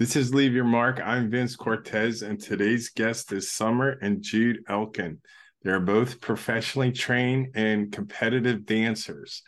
This 0.00 0.16
is 0.16 0.34
Leave 0.34 0.52
Your 0.52 0.64
Mark. 0.64 1.00
I'm 1.00 1.30
Vince 1.30 1.54
Cortez, 1.54 2.22
and 2.22 2.40
today's 2.40 2.88
guest 2.88 3.30
is 3.30 3.52
Summer 3.52 3.90
and 4.02 4.20
Jude 4.20 4.58
Elkin. 4.68 5.20
They're 5.62 5.78
both 5.78 6.20
professionally 6.20 6.90
trained 6.90 7.52
and 7.54 7.92
competitive 7.92 8.66
dancers. 8.66 9.44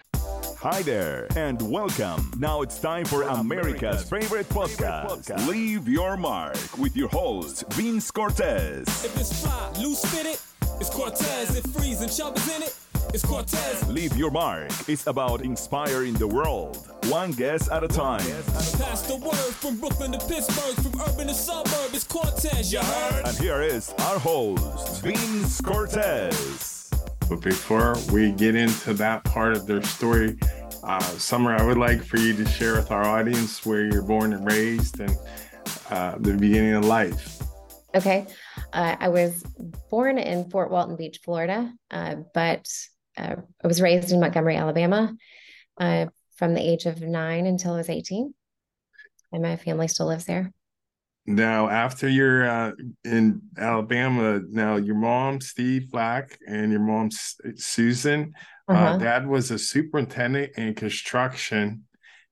Hi 0.60 0.82
there, 0.82 1.26
and 1.36 1.60
welcome. 1.68 2.30
Now 2.38 2.62
it's 2.62 2.78
time 2.78 3.06
for 3.06 3.22
America's 3.22 4.08
favorite 4.08 4.48
podcast, 4.48 5.48
Leave 5.48 5.88
Your 5.88 6.16
Mark, 6.16 6.78
with 6.78 6.96
your 6.96 7.08
host, 7.08 7.64
Vince 7.72 8.12
Cortez. 8.12 8.86
If 9.04 9.18
it's 9.18 9.42
fly, 9.42 9.72
loose 9.80 10.04
fitted, 10.04 10.38
it's 10.80 10.90
Cortez. 10.90 11.56
If 11.56 11.64
freezing, 11.72 12.08
chubbers 12.08 12.56
in 12.56 12.62
it, 12.62 12.76
it's 13.14 13.24
Cortez. 13.24 13.88
Leave 13.88 14.16
Your 14.16 14.30
Mark 14.30 14.70
It's 14.88 15.06
about 15.06 15.42
inspiring 15.42 16.14
the 16.14 16.26
world, 16.26 16.88
one 17.08 17.32
guest 17.32 17.70
at 17.70 17.84
a 17.84 17.88
time. 17.88 18.20
Pass 18.20 19.02
the 19.02 19.16
word 19.16 19.34
from 19.34 19.78
Brooklyn 19.78 20.12
to 20.12 20.18
Pittsburgh, 20.18 20.74
from 20.76 21.00
urban 21.00 21.28
to 21.28 21.34
suburb, 21.34 21.90
it's 21.92 22.04
Cortez, 22.04 22.72
you 22.72 22.80
heard? 22.80 23.24
And 23.26 23.36
here 23.38 23.62
is 23.62 23.92
our 24.00 24.18
host, 24.18 25.02
Vince 25.02 25.60
Cortez. 25.60 26.90
But 27.28 27.40
before 27.40 27.96
we 28.12 28.32
get 28.32 28.54
into 28.54 28.94
that 28.94 29.24
part 29.24 29.52
of 29.52 29.66
their 29.66 29.82
story, 29.82 30.38
uh, 30.82 31.00
Summer, 31.00 31.56
I 31.56 31.62
would 31.64 31.78
like 31.78 32.02
for 32.02 32.18
you 32.18 32.32
to 32.34 32.46
share 32.46 32.76
with 32.76 32.90
our 32.90 33.04
audience 33.04 33.66
where 33.66 33.84
you're 33.84 34.02
born 34.02 34.32
and 34.32 34.46
raised 34.46 35.00
and 35.00 35.16
uh, 35.90 36.16
the 36.18 36.34
beginning 36.34 36.74
of 36.74 36.84
life. 36.84 37.42
Okay. 37.94 38.26
Uh, 38.72 38.94
I 39.00 39.08
was 39.08 39.42
born 39.90 40.18
in 40.18 40.50
Fort 40.50 40.70
Walton 40.70 40.96
Beach, 40.96 41.20
Florida, 41.24 41.72
uh, 41.90 42.16
but 42.34 42.68
uh, 43.16 43.36
I 43.62 43.66
was 43.66 43.80
raised 43.80 44.12
in 44.12 44.20
Montgomery, 44.20 44.56
Alabama 44.56 45.14
uh, 45.78 46.06
from 46.36 46.54
the 46.54 46.60
age 46.60 46.86
of 46.86 47.00
nine 47.00 47.46
until 47.46 47.74
I 47.74 47.78
was 47.78 47.90
18. 47.90 48.32
And 49.32 49.42
my 49.42 49.56
family 49.56 49.88
still 49.88 50.06
lives 50.06 50.24
there. 50.24 50.52
Now, 51.26 51.68
after 51.68 52.08
you're 52.08 52.48
uh, 52.48 52.72
in 53.04 53.42
Alabama, 53.58 54.40
now 54.48 54.76
your 54.76 54.94
mom, 54.94 55.40
Steve 55.40 55.90
Black, 55.90 56.38
and 56.46 56.70
your 56.70 56.80
mom, 56.80 57.10
Susan, 57.56 58.32
uh, 58.68 58.72
uh-huh. 58.72 58.98
dad 58.98 59.26
was 59.26 59.50
a 59.50 59.58
superintendent 59.58 60.52
in 60.56 60.74
construction, 60.74 61.82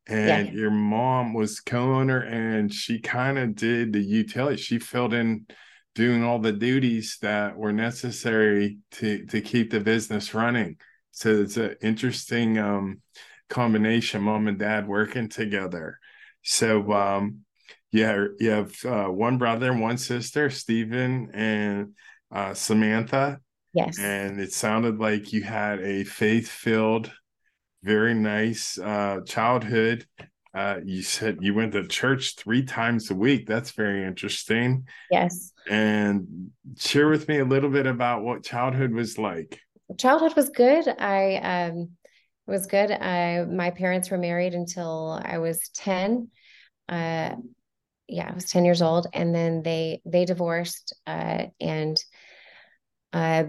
and 0.07 0.47
yeah. 0.47 0.53
your 0.53 0.71
mom 0.71 1.35
was 1.35 1.59
co-owner, 1.59 2.21
and 2.21 2.73
she 2.73 3.01
kind 3.01 3.37
of 3.37 3.57
did 3.57 3.93
the 3.93 4.01
utility. 4.01 4.63
She 4.63 4.79
filled 4.79 5.13
in 5.13 5.47
doing 5.95 6.25
all 6.25 6.39
the 6.39 6.53
duties 6.53 7.19
that 7.23 7.57
were 7.57 7.73
necessary 7.73 8.79
to 8.93 9.27
to 9.27 9.41
keep 9.41 9.71
the 9.71 9.81
business 9.81 10.35
running. 10.35 10.77
So 11.13 11.43
it's 11.43 11.57
an 11.57 11.77
interesting 11.81 12.59
um, 12.59 13.01
combination, 13.49 14.23
mom 14.23 14.49
and 14.49 14.59
dad 14.59 14.89
working 14.89 15.29
together. 15.29 15.99
So 16.43 16.93
um, 16.93 17.45
yeah, 17.93 18.27
you 18.41 18.51
have 18.51 18.85
uh, 18.85 19.07
one 19.07 19.39
brother 19.39 19.71
and 19.71 19.81
one 19.81 19.99
sister, 19.99 20.51
Stephen 20.51 21.31
and 21.33 21.93
uh, 22.33 22.55
Samantha. 22.55 23.41
Yes. 23.73 23.99
And 23.99 24.41
it 24.41 24.53
sounded 24.53 24.99
like 24.99 25.33
you 25.33 25.43
had 25.43 25.81
a 25.81 26.05
faith 26.05 26.49
filled, 26.49 27.13
very 27.83 28.15
nice 28.15 28.79
uh, 28.79 29.21
childhood. 29.27 30.07
Uh, 30.55 30.79
you 30.85 31.03
said 31.03 31.39
you 31.41 31.53
went 31.53 31.73
to 31.73 31.87
church 31.89 32.37
three 32.37 32.63
times 32.63 33.11
a 33.11 33.15
week. 33.15 33.47
That's 33.47 33.73
very 33.73 34.05
interesting. 34.05 34.87
Yes. 35.11 35.53
And 35.69 36.51
share 36.79 37.09
with 37.09 37.27
me 37.27 37.39
a 37.39 37.45
little 37.45 37.71
bit 37.71 37.87
about 37.87 38.23
what 38.23 38.45
childhood 38.45 38.93
was 38.93 39.19
like. 39.19 39.59
Childhood 39.99 40.37
was 40.37 40.51
good. 40.51 40.87
I 40.87 41.37
um, 41.37 41.91
was 42.47 42.67
good. 42.67 42.91
I 42.93 43.45
my 43.45 43.71
parents 43.71 44.11
were 44.11 44.19
married 44.19 44.55
until 44.55 45.21
I 45.25 45.39
was 45.39 45.59
ten. 45.75 46.31
Uh, 46.89 47.35
yeah, 48.07 48.29
I 48.31 48.35
was 48.35 48.45
ten 48.45 48.65
years 48.65 48.83
old, 48.83 49.09
and 49.13 49.35
then 49.35 49.63
they 49.63 50.03
they 50.05 50.25
divorced. 50.25 50.95
Uh, 51.07 51.47
and 51.61 51.97
uh, 53.13 53.45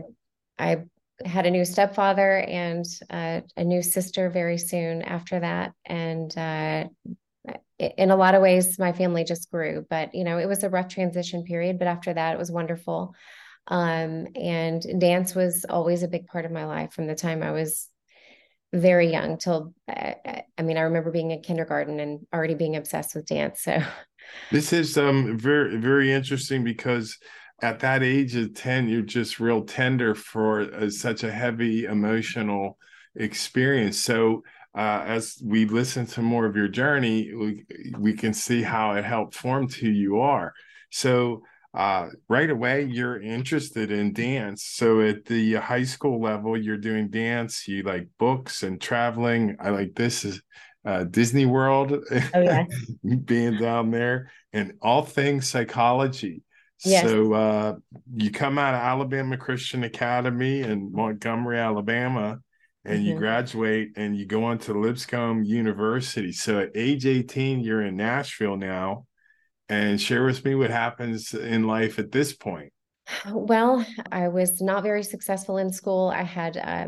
I 0.58 0.84
had 1.24 1.46
a 1.46 1.52
new 1.52 1.64
stepfather 1.64 2.38
and 2.40 2.86
uh, 3.10 3.42
a 3.56 3.64
new 3.64 3.82
sister 3.82 4.30
very 4.30 4.58
soon 4.58 5.02
after 5.02 5.40
that. 5.40 5.74
And 5.86 6.38
uh, 6.38 6.86
in 7.80 8.12
a 8.12 8.16
lot 8.16 8.36
of 8.36 8.42
ways 8.42 8.80
my 8.80 8.94
family 8.94 9.24
just 9.24 9.52
grew 9.52 9.86
but 9.90 10.16
you 10.16 10.24
know 10.24 10.38
it 10.38 10.48
was 10.48 10.64
a 10.64 10.70
rough 10.70 10.88
transition 10.88 11.44
period 11.44 11.78
but 11.78 11.88
after 11.88 12.14
that 12.14 12.34
it 12.34 12.40
was 12.40 12.52
wonderful. 12.52 13.14
Um, 13.68 14.28
and 14.36 14.84
dance 15.00 15.34
was 15.34 15.66
always 15.68 16.04
a 16.04 16.08
big 16.08 16.28
part 16.28 16.46
of 16.46 16.52
my 16.52 16.66
life 16.66 16.94
from 16.94 17.08
the 17.08 17.16
time 17.16 17.42
i 17.42 17.52
was 17.52 17.90
very 18.74 19.12
young 19.12 19.38
till 19.38 19.74
I, 19.88 20.44
I 20.58 20.62
mean 20.62 20.78
i 20.78 20.82
remember 20.82 21.10
being 21.10 21.32
in 21.32 21.42
kindergarten 21.42 22.00
and 22.00 22.28
already 22.34 22.54
being 22.54 22.76
obsessed 22.76 23.16
with 23.16 23.26
dance 23.26 23.62
so. 23.62 23.82
This 24.52 24.72
is 24.72 24.98
um 24.98 25.38
very 25.38 25.78
very 25.78 26.12
interesting 26.12 26.64
because 26.64 27.18
at 27.62 27.80
that 27.80 28.04
age 28.04 28.36
of 28.36 28.54
10 28.54 28.90
you're 28.90 29.02
just 29.02 29.40
real 29.40 29.64
tender 29.64 30.14
for 30.14 30.62
uh, 30.62 30.90
such 30.90 31.24
a 31.24 31.32
heavy 31.32 31.86
emotional 31.86 32.78
experience. 33.16 34.00
So 34.00 34.44
uh, 34.78 35.04
as 35.06 35.42
we 35.44 35.66
listen 35.66 36.06
to 36.08 36.22
more 36.22 36.46
of 36.46 36.56
your 36.56 36.68
journey 36.68 37.34
we, 37.34 37.66
we 37.98 38.14
can 38.14 38.34
see 38.34 38.62
how 38.62 38.94
it 38.94 39.06
helped 39.06 39.36
form 39.36 39.70
who 39.70 39.88
you 39.88 40.20
are. 40.20 40.54
So 40.92 41.44
uh, 41.74 42.08
right 42.30 42.50
away 42.50 42.84
you're 42.84 43.22
interested 43.22 43.92
in 43.92 44.14
dance. 44.14 44.64
So 44.64 45.02
at 45.02 45.26
the 45.26 45.56
high 45.56 45.84
school 45.84 46.22
level 46.22 46.58
you're 46.58 46.78
doing 46.78 47.10
dance 47.10 47.68
you 47.68 47.84
like 47.84 48.08
books 48.18 48.64
and 48.64 48.80
traveling. 48.82 49.58
I 49.60 49.70
like 49.70 49.96
this 49.96 50.26
is 50.26 50.42
uh, 50.86 51.04
Disney 51.04 51.46
World, 51.46 51.94
oh, 51.94 52.22
yeah. 52.40 52.66
being 53.26 53.58
down 53.58 53.92
there, 53.92 54.32
and 54.54 54.74
all 54.82 55.02
things 55.02 55.50
psychology. 55.50 56.44
Yes. 56.84 57.04
So 57.04 57.34
uh, 57.34 57.76
you 58.14 58.32
come 58.32 58.58
out 58.58 58.74
of 58.74 58.82
Alabama 58.82 59.38
Christian 59.38 59.84
Academy 59.84 60.62
in 60.62 60.92
Montgomery, 60.92 61.58
Alabama, 61.58 62.40
and 62.84 63.00
mm-hmm. 63.00 63.08
you 63.08 63.16
graduate 63.16 63.92
and 63.96 64.16
you 64.18 64.26
go 64.26 64.44
on 64.44 64.58
to 64.60 64.74
Lipscomb 64.74 65.44
University. 65.44 66.32
So 66.32 66.60
at 66.60 66.72
age 66.76 67.06
18, 67.06 67.62
you're 67.62 67.82
in 67.82 67.96
Nashville 67.96 68.58
now. 68.58 69.06
And 69.68 70.00
share 70.00 70.24
with 70.24 70.46
me 70.46 70.54
what 70.54 70.70
happens 70.70 71.34
in 71.34 71.64
life 71.64 71.98
at 71.98 72.12
this 72.12 72.34
point. 72.34 72.72
Well, 73.32 73.84
I 74.12 74.28
was 74.28 74.62
not 74.62 74.84
very 74.84 75.02
successful 75.02 75.58
in 75.58 75.72
school. 75.72 76.10
I 76.16 76.22
had 76.22 76.58
uh, 76.58 76.88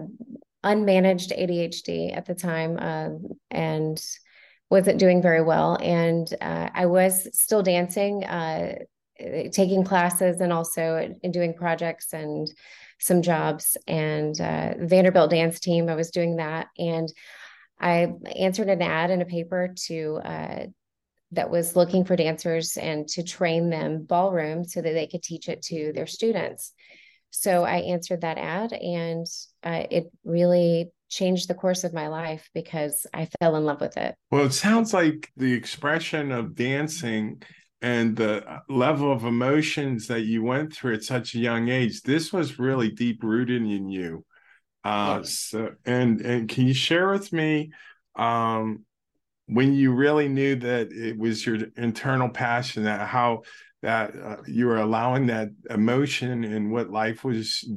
unmanaged 0.63 1.37
ADHD 1.37 2.15
at 2.15 2.25
the 2.25 2.35
time 2.35 2.77
uh, 2.79 3.09
and 3.49 3.99
wasn't 4.69 4.99
doing 4.99 5.21
very 5.21 5.41
well. 5.41 5.77
And 5.81 6.31
uh, 6.41 6.69
I 6.73 6.85
was 6.87 7.27
still 7.33 7.63
dancing 7.63 8.23
uh, 8.25 8.75
taking 9.51 9.83
classes 9.83 10.41
and 10.41 10.53
also 10.53 11.13
doing 11.31 11.53
projects 11.53 12.13
and 12.13 12.49
some 12.99 13.21
jobs 13.21 13.77
and 13.87 14.39
uh, 14.41 14.73
Vanderbilt 14.79 15.31
dance 15.31 15.59
team. 15.59 15.89
I 15.89 15.95
was 15.95 16.11
doing 16.11 16.37
that 16.37 16.67
and 16.77 17.11
I 17.79 18.11
answered 18.35 18.69
an 18.69 18.81
ad 18.81 19.11
in 19.11 19.21
a 19.21 19.25
paper 19.25 19.73
to 19.85 20.19
uh, 20.23 20.65
that 21.31 21.49
was 21.49 21.75
looking 21.75 22.05
for 22.05 22.15
dancers 22.15 22.77
and 22.77 23.07
to 23.09 23.23
train 23.23 23.69
them 23.69 24.03
ballroom 24.03 24.63
so 24.63 24.81
that 24.81 24.93
they 24.93 25.07
could 25.07 25.21
teach 25.21 25.49
it 25.49 25.61
to 25.63 25.91
their 25.93 26.07
students. 26.07 26.73
So 27.29 27.63
I 27.63 27.77
answered 27.77 28.21
that 28.21 28.37
ad 28.37 28.73
and 28.73 29.25
uh, 29.63 29.83
it 29.91 30.05
really 30.23 30.91
changed 31.09 31.49
the 31.49 31.53
course 31.53 31.83
of 31.83 31.93
my 31.93 32.07
life 32.07 32.49
because 32.53 33.05
I 33.13 33.27
fell 33.39 33.55
in 33.55 33.65
love 33.65 33.81
with 33.81 33.97
it. 33.97 34.15
Well, 34.31 34.45
it 34.45 34.53
sounds 34.53 34.93
like 34.93 35.31
the 35.37 35.53
expression 35.53 36.31
of 36.31 36.55
dancing 36.55 37.41
and 37.81 38.15
the 38.15 38.61
level 38.69 39.11
of 39.11 39.23
emotions 39.23 40.07
that 40.07 40.21
you 40.21 40.43
went 40.43 40.73
through 40.73 40.95
at 40.95 41.03
such 41.03 41.35
a 41.35 41.39
young 41.39 41.69
age 41.69 42.01
this 42.01 42.33
was 42.33 42.59
really 42.59 42.89
deep 42.89 43.23
rooted 43.23 43.61
in 43.61 43.89
you. 43.89 44.25
Uh 44.83 45.21
so 45.23 45.71
and 45.85 46.21
and 46.21 46.49
can 46.49 46.67
you 46.67 46.73
share 46.73 47.11
with 47.11 47.31
me 47.33 47.71
um 48.15 48.83
when 49.47 49.73
you 49.73 49.93
really 49.93 50.27
knew 50.27 50.55
that 50.55 50.91
it 50.91 51.17
was 51.17 51.45
your 51.45 51.57
internal 51.77 52.29
passion 52.29 52.83
that 52.83 53.07
how 53.07 53.43
that 53.83 54.15
uh, 54.15 54.37
you 54.47 54.65
were 54.65 54.77
allowing 54.77 55.27
that 55.27 55.49
emotion 55.69 56.43
and 56.43 56.71
what 56.71 56.89
life 56.89 57.23
was 57.23 57.69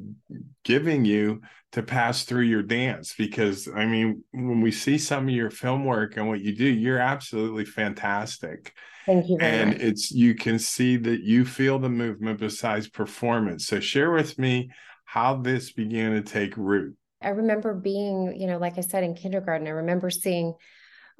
giving 0.65 1.05
you 1.05 1.43
to 1.73 1.83
pass 1.83 2.25
through 2.25 2.43
your 2.43 2.63
dance 2.63 3.15
because 3.17 3.69
i 3.77 3.85
mean 3.85 4.25
when 4.33 4.61
we 4.61 4.73
see 4.73 4.99
some 4.99 5.29
of 5.29 5.35
your 5.35 5.51
film 5.51 5.85
work 5.85 6.17
and 6.17 6.27
what 6.27 6.41
you 6.41 6.55
do 6.57 6.65
you're 6.65 6.99
absolutely 6.99 7.65
fantastic 7.65 8.73
Thank 9.07 9.29
you. 9.29 9.39
and 9.41 9.71
much. 9.71 9.81
it's 9.81 10.11
you 10.11 10.35
can 10.35 10.59
see 10.59 10.97
that 10.97 11.23
you 11.23 11.45
feel 11.45 11.79
the 11.79 11.89
movement 11.89 12.39
besides 12.39 12.89
performance. 12.89 13.67
So 13.67 13.81
share 13.81 14.11
with 14.13 14.39
me 14.39 14.71
how 15.05 15.39
this 15.39 15.73
began 15.73 16.13
to 16.13 16.23
take 16.23 16.57
root. 16.57 16.97
I 17.23 17.31
remember 17.31 17.75
being, 17.75 18.37
you 18.39 18.47
know, 18.47 18.59
like 18.59 18.79
I 18.79 18.83
said 18.83 19.03
in 19.03 19.15
kindergarten, 19.15 19.67
I 19.67 19.71
remember 19.71 20.11
seeing 20.11 20.55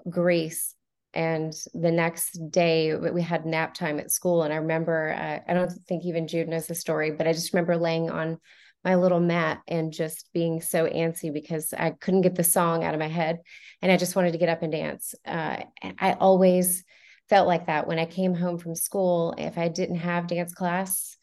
Grease 0.09 0.75
and 1.15 1.53
the 1.75 1.91
next 1.91 2.39
day 2.51 2.95
we 2.95 3.23
had 3.23 3.45
nap 3.47 3.75
time 3.75 3.99
at 3.99 4.11
school 4.11 4.43
and 4.43 4.53
i 4.53 4.57
remember 4.57 5.13
uh, 5.13 5.51
i 5.51 5.55
don't 5.55 5.73
think 5.89 6.05
even 6.05 6.29
jude 6.29 6.49
knows 6.49 6.67
the 6.67 6.75
story 6.75 7.11
but 7.11 7.27
i 7.27 7.33
just 7.33 7.53
remember 7.53 7.77
laying 7.77 8.11
on 8.11 8.39
my 8.85 8.95
little 8.95 9.21
mat 9.21 9.61
and 9.69 9.93
just 9.93 10.29
being 10.33 10.61
so 10.61 10.87
antsy 10.87 11.33
because 11.33 11.75
i 11.77 11.91
couldn't 11.91 12.23
get 12.23 12.35
the 12.35 12.45
song 12.45 12.85
out 12.85 12.95
of 12.95 13.01
my 13.01 13.09
head 13.09 13.39
and 13.83 13.91
i 13.91 13.97
just 13.97 14.17
wanted 14.17 14.33
to 14.33 14.39
get 14.39 14.49
up 14.49 14.63
and 14.63 14.73
dance 14.73 15.15
uh, 15.27 15.57
i 15.99 16.13
always 16.15 16.85
felt 17.31 17.47
like 17.47 17.67
that 17.67 17.87
when 17.87 18.01
I 18.01 18.05
came 18.05 18.35
home 18.35 18.59
from 18.59 18.75
school. 18.75 19.35
If 19.39 19.57
I 19.57 19.69
didn't 19.69 19.97
have 19.97 20.27
dance 20.27 20.53
class, 20.53 21.17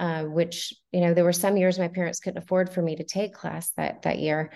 uh, 0.00 0.24
which 0.24 0.72
you 0.90 1.02
know 1.02 1.12
there 1.12 1.24
were 1.24 1.32
some 1.34 1.58
years 1.58 1.78
my 1.78 1.88
parents 1.88 2.18
couldn't 2.18 2.42
afford 2.42 2.70
for 2.70 2.80
me 2.80 2.96
to 2.96 3.04
take 3.04 3.34
class 3.34 3.70
that 3.76 4.02
that 4.02 4.18
year, 4.18 4.50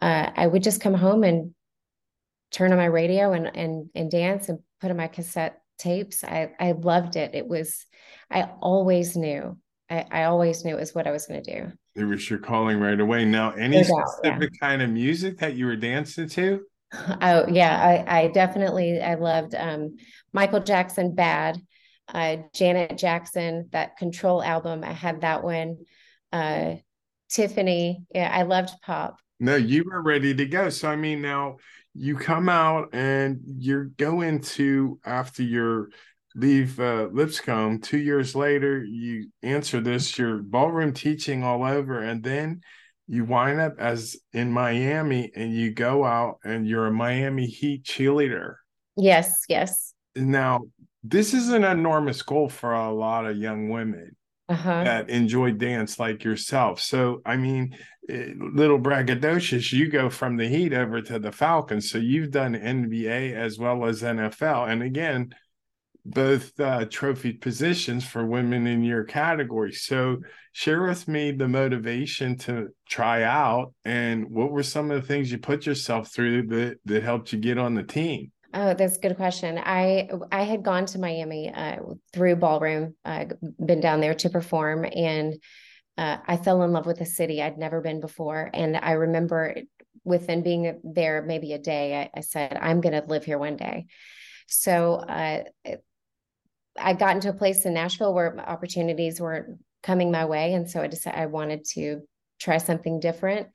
uh, 0.00 0.30
I 0.34 0.46
would 0.46 0.62
just 0.62 0.80
come 0.80 0.94
home 0.94 1.24
and 1.24 1.52
turn 2.54 2.72
on 2.72 2.78
my 2.78 2.86
radio 2.86 3.32
and 3.32 3.50
and 3.54 3.90
and 3.94 4.10
dance 4.10 4.48
and 4.48 4.60
put 4.80 4.90
on 4.90 4.96
my 4.96 5.08
cassette 5.08 5.60
tapes. 5.78 6.22
I 6.24 6.52
I 6.58 6.72
loved 6.72 7.16
it. 7.16 7.34
It 7.34 7.46
was 7.46 7.84
I 8.30 8.42
always 8.60 9.16
knew. 9.16 9.58
I, 9.90 10.06
I 10.10 10.24
always 10.24 10.64
knew 10.64 10.76
it 10.76 10.80
was 10.80 10.94
what 10.94 11.06
I 11.06 11.10
was 11.10 11.26
going 11.26 11.42
to 11.42 11.54
do. 11.54 11.72
It 11.94 12.04
was 12.04 12.28
your 12.30 12.38
calling 12.38 12.80
right 12.80 12.98
away. 12.98 13.26
Now, 13.26 13.50
any 13.50 13.76
No 13.76 13.82
doubt, 13.82 14.08
specific 14.08 14.58
kind 14.58 14.80
of 14.80 14.88
music 14.88 15.38
that 15.38 15.54
you 15.56 15.66
were 15.66 15.76
dancing 15.76 16.28
to? 16.30 16.62
Oh 17.20 17.46
yeah, 17.48 18.04
I, 18.06 18.20
I 18.20 18.28
definitely 18.28 19.00
I 19.00 19.14
loved 19.14 19.56
um, 19.56 19.96
Michael 20.32 20.60
Jackson 20.60 21.12
Bad, 21.12 21.60
uh, 22.08 22.36
Janet 22.54 22.96
Jackson 22.98 23.68
that 23.72 23.96
Control 23.96 24.40
album. 24.40 24.84
I 24.84 24.92
had 24.92 25.22
that 25.22 25.42
one. 25.42 25.78
Uh, 26.32 26.76
Tiffany, 27.28 28.04
yeah, 28.14 28.30
I 28.32 28.42
loved 28.42 28.70
pop. 28.82 29.16
No, 29.40 29.56
you 29.56 29.82
were 29.84 30.02
ready 30.02 30.34
to 30.34 30.46
go. 30.46 30.68
So 30.68 30.88
I 30.88 30.94
mean, 30.94 31.20
now 31.20 31.56
you 31.94 32.16
come 32.16 32.48
out 32.48 32.88
and 32.92 33.40
you're 33.44 33.84
going 33.84 34.40
to 34.40 34.98
after 35.04 35.42
your 35.42 35.88
leave 36.34 36.80
uh, 36.80 37.08
Lipscomb. 37.12 37.80
Two 37.80 37.98
years 37.98 38.34
later, 38.34 38.82
you 38.82 39.28
answer 39.42 39.80
this. 39.80 40.18
You're 40.18 40.38
ballroom 40.38 40.92
teaching 40.92 41.44
all 41.44 41.64
over, 41.64 42.00
and 42.00 42.22
then 42.22 42.62
you 43.06 43.24
wind 43.24 43.60
up 43.60 43.74
as 43.78 44.16
in 44.32 44.50
Miami, 44.50 45.30
and 45.36 45.54
you 45.54 45.72
go 45.72 46.04
out 46.04 46.38
and 46.44 46.66
you're 46.66 46.86
a 46.86 46.92
Miami 46.92 47.46
Heat 47.46 47.84
cheerleader. 47.84 48.56
Yes, 48.96 49.42
yes. 49.48 49.94
Now, 50.16 50.62
this 51.02 51.34
is 51.34 51.50
an 51.50 51.64
enormous 51.64 52.22
goal 52.22 52.48
for 52.48 52.72
a 52.72 52.92
lot 52.92 53.26
of 53.26 53.36
young 53.36 53.68
women 53.68 54.16
Uh-huh. 54.48 54.84
that 54.84 55.08
enjoy 55.08 55.52
dance 55.52 55.98
like 55.98 56.22
yourself. 56.22 56.80
So, 56.80 57.22
I 57.24 57.36
mean, 57.36 57.76
eh, 58.10 58.32
little 58.36 58.78
braggadocious, 58.78 59.72
you 59.72 59.88
go 59.88 60.10
from 60.10 60.36
the 60.36 60.46
Heat 60.46 60.74
over 60.74 61.00
to 61.00 61.18
the 61.18 61.32
Falcons. 61.32 61.90
So 61.90 61.96
you've 61.96 62.30
done 62.30 62.54
NBA 62.54 63.32
as 63.34 63.58
well 63.58 63.86
as 63.86 64.02
NFL. 64.02 64.70
And 64.70 64.82
again, 64.82 65.34
both 66.04 66.58
uh, 66.60 66.84
trophy 66.90 67.32
positions 67.32 68.06
for 68.06 68.26
women 68.26 68.66
in 68.66 68.82
your 68.82 69.04
category. 69.04 69.72
So, 69.72 70.18
share 70.52 70.82
with 70.82 71.08
me 71.08 71.32
the 71.32 71.48
motivation 71.48 72.36
to 72.36 72.68
try 72.86 73.22
out 73.22 73.72
and 73.84 74.30
what 74.30 74.52
were 74.52 74.62
some 74.62 74.90
of 74.90 75.00
the 75.00 75.06
things 75.08 75.32
you 75.32 75.38
put 75.38 75.66
yourself 75.66 76.12
through 76.12 76.46
that, 76.48 76.76
that 76.84 77.02
helped 77.02 77.32
you 77.32 77.38
get 77.38 77.56
on 77.58 77.74
the 77.74 77.82
team? 77.82 78.30
Oh, 78.56 78.72
that's 78.72 78.96
a 78.96 79.00
good 79.00 79.16
question. 79.16 79.58
I 79.58 80.08
I 80.30 80.42
had 80.42 80.62
gone 80.62 80.86
to 80.86 81.00
Miami 81.00 81.52
uh, 81.52 81.78
through 82.12 82.36
ballroom, 82.36 82.94
uh, 83.04 83.24
been 83.64 83.80
down 83.80 84.00
there 84.00 84.14
to 84.14 84.30
perform, 84.30 84.84
and 84.84 85.34
uh, 85.98 86.18
I 86.24 86.36
fell 86.36 86.62
in 86.62 86.72
love 86.72 86.86
with 86.86 87.00
the 87.00 87.04
city. 87.04 87.42
I'd 87.42 87.58
never 87.58 87.80
been 87.80 88.00
before, 88.00 88.50
and 88.54 88.76
I 88.76 88.92
remember 88.92 89.56
within 90.04 90.44
being 90.44 90.80
there 90.84 91.22
maybe 91.22 91.52
a 91.52 91.58
day, 91.58 92.00
I, 92.00 92.18
I 92.18 92.20
said, 92.20 92.56
"I'm 92.60 92.80
going 92.80 92.92
to 92.92 93.04
live 93.08 93.24
here 93.24 93.38
one 93.38 93.56
day." 93.56 93.86
So 94.46 94.94
uh, 94.94 95.42
I 96.78 96.92
got 96.92 97.16
into 97.16 97.30
a 97.30 97.34
place 97.34 97.66
in 97.66 97.74
Nashville 97.74 98.14
where 98.14 98.38
opportunities 98.38 99.20
were 99.20 99.58
coming 99.82 100.12
my 100.12 100.26
way, 100.26 100.54
and 100.54 100.70
so 100.70 100.80
I 100.80 100.86
decided 100.86 101.18
I 101.18 101.26
wanted 101.26 101.64
to 101.74 102.02
try 102.38 102.58
something 102.58 103.00
different. 103.00 103.48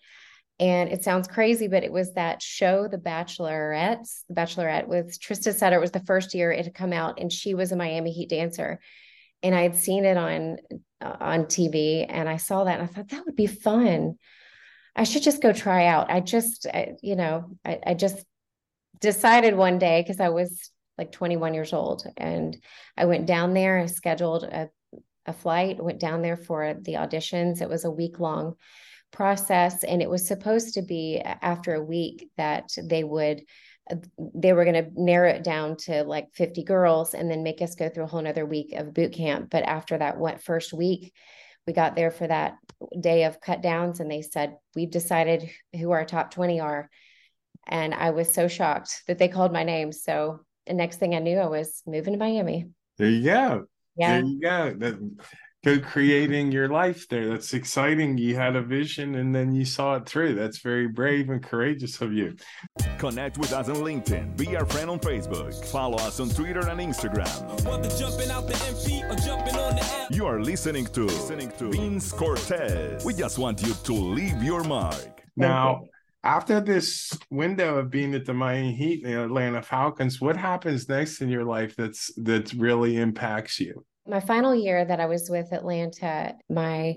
And 0.59 0.91
it 0.91 1.05
sounds 1.05 1.27
crazy, 1.27 1.69
but 1.69 1.83
it 1.83 1.91
was 1.91 2.13
that 2.13 2.41
show, 2.41 2.87
The 2.87 2.97
Bachelorette. 2.97 4.05
The 4.27 4.33
Bachelorette 4.33 4.87
with 4.87 5.17
Trista 5.19 5.53
Sutter. 5.53 5.77
It 5.77 5.81
was 5.81 5.91
the 5.91 6.01
first 6.01 6.33
year 6.33 6.51
it 6.51 6.65
had 6.65 6.73
come 6.73 6.91
out, 6.91 7.19
and 7.19 7.31
she 7.31 7.53
was 7.53 7.71
a 7.71 7.77
Miami 7.77 8.11
Heat 8.11 8.29
dancer. 8.29 8.79
And 9.41 9.55
I 9.55 9.61
had 9.61 9.77
seen 9.77 10.03
it 10.03 10.17
on 10.17 10.57
uh, 11.01 11.15
on 11.21 11.45
TV, 11.45 12.05
and 12.07 12.27
I 12.27 12.35
saw 12.35 12.65
that, 12.65 12.79
and 12.79 12.89
I 12.89 12.91
thought 12.91 13.07
that 13.09 13.25
would 13.25 13.37
be 13.37 13.47
fun. 13.47 14.15
I 14.97 15.05
should 15.05 15.23
just 15.23 15.41
go 15.41 15.53
try 15.53 15.85
out. 15.85 16.11
I 16.11 16.19
just, 16.19 16.67
I, 16.67 16.95
you 17.01 17.15
know, 17.15 17.57
I, 17.63 17.79
I 17.87 17.93
just 17.93 18.17
decided 18.99 19.55
one 19.55 19.79
day 19.79 20.01
because 20.01 20.19
I 20.19 20.27
was 20.27 20.71
like 20.97 21.13
21 21.13 21.53
years 21.53 21.71
old, 21.71 22.05
and 22.17 22.57
I 22.97 23.05
went 23.05 23.27
down 23.27 23.53
there. 23.53 23.79
I 23.79 23.85
scheduled 23.85 24.43
a 24.43 24.69
a 25.25 25.31
flight, 25.31 25.81
went 25.81 25.99
down 25.99 26.21
there 26.21 26.37
for 26.37 26.73
the 26.73 26.95
auditions. 26.95 27.61
It 27.61 27.69
was 27.69 27.85
a 27.85 27.91
week 27.91 28.19
long 28.19 28.55
process 29.11 29.83
and 29.83 30.01
it 30.01 30.09
was 30.09 30.27
supposed 30.27 30.75
to 30.75 30.81
be 30.81 31.19
after 31.19 31.73
a 31.73 31.83
week 31.83 32.29
that 32.37 32.69
they 32.83 33.03
would 33.03 33.41
they 34.35 34.53
were 34.53 34.65
going 34.65 34.83
to 34.83 34.91
narrow 34.95 35.29
it 35.29 35.43
down 35.43 35.75
to 35.75 36.03
like 36.03 36.27
50 36.35 36.63
girls 36.63 37.13
and 37.13 37.29
then 37.29 37.41
make 37.41 37.61
us 37.61 37.75
go 37.75 37.89
through 37.89 38.03
a 38.03 38.07
whole 38.07 38.21
nother 38.21 38.45
week 38.45 38.73
of 38.73 38.93
boot 38.93 39.13
camp. 39.13 39.49
But 39.49 39.63
after 39.63 39.97
that 39.97 40.17
what 40.17 40.43
first 40.43 40.73
week 40.73 41.13
we 41.65 41.73
got 41.73 41.95
there 41.95 42.11
for 42.11 42.27
that 42.27 42.57
day 42.99 43.23
of 43.23 43.41
cut 43.41 43.61
downs 43.61 43.99
and 43.99 44.09
they 44.09 44.21
said 44.21 44.57
we've 44.75 44.91
decided 44.91 45.49
who 45.73 45.91
our 45.91 46.05
top 46.05 46.31
20 46.31 46.59
are. 46.59 46.89
And 47.67 47.93
i 47.93 48.11
was 48.11 48.33
so 48.33 48.47
shocked 48.47 49.03
that 49.07 49.17
they 49.17 49.27
called 49.27 49.53
my 49.53 49.63
name. 49.63 49.91
So 49.91 50.41
the 50.67 50.73
next 50.73 50.97
thing 50.97 51.15
i 51.15 51.19
knew 51.19 51.37
i 51.37 51.47
was 51.47 51.81
moving 51.87 52.13
to 52.13 52.19
miami. 52.19 52.67
There 52.97 53.09
you 53.09 53.23
go. 53.23 53.65
yeah. 53.95 54.21
There 54.21 54.29
you 54.29 54.39
go. 54.41 54.99
That 55.63 55.81
go 55.81 55.87
creating 55.87 56.51
your 56.51 56.69
life 56.69 57.07
there. 57.09 57.29
That's 57.29 57.53
exciting. 57.53 58.17
You 58.17 58.35
had 58.35 58.55
a 58.55 58.61
vision 58.61 59.15
and 59.15 59.35
then 59.35 59.53
you 59.53 59.65
saw 59.65 59.95
it 59.95 60.05
through. 60.05 60.35
That's 60.35 60.59
very 60.59 60.87
brave 60.87 61.29
and 61.29 61.43
courageous 61.43 61.99
of 62.01 62.13
you. 62.13 62.35
Connect 62.97 63.37
with 63.37 63.51
us 63.51 63.67
on 63.67 63.75
LinkedIn. 63.77 64.37
Be 64.37 64.55
our 64.55 64.65
friend 64.65 64.89
on 64.89 64.99
Facebook. 64.99 65.53
Follow 65.65 65.97
us 65.97 66.19
on 66.19 66.29
Twitter 66.29 66.67
and 66.67 66.79
Instagram. 66.79 67.65
Whether 67.65 67.89
jumping 67.97 68.31
out 68.31 68.47
the 68.47 68.53
MP 68.53 69.03
or 69.09 69.15
jumping 69.15 69.55
on 69.55 69.75
the 69.75 69.83
app. 69.83 70.11
You 70.11 70.25
are 70.27 70.41
listening 70.41 70.85
to, 70.87 71.03
listening 71.03 71.51
to 71.57 71.71
Vince 71.71 72.11
Cortez. 72.13 73.03
We 73.03 73.13
just 73.13 73.37
want 73.37 73.61
you 73.61 73.73
to 73.73 73.93
leave 73.93 74.41
your 74.41 74.63
mark. 74.63 75.23
Now, 75.35 75.83
after 76.23 76.59
this 76.59 77.17
window 77.29 77.77
of 77.77 77.89
being 77.89 78.13
at 78.13 78.25
the 78.25 78.33
Miami 78.33 78.73
Heat 78.73 79.05
and 79.05 79.13
the 79.13 79.23
Atlanta 79.23 79.61
Falcons, 79.61 80.19
what 80.19 80.37
happens 80.37 80.87
next 80.89 81.21
in 81.21 81.29
your 81.29 81.45
life 81.45 81.75
that's 81.75 82.13
that 82.15 82.53
really 82.53 82.97
impacts 82.97 83.59
you? 83.59 83.85
My 84.09 84.19
final 84.19 84.55
year 84.55 84.83
that 84.83 84.99
I 84.99 85.05
was 85.05 85.29
with 85.29 85.53
Atlanta, 85.53 86.35
my 86.49 86.95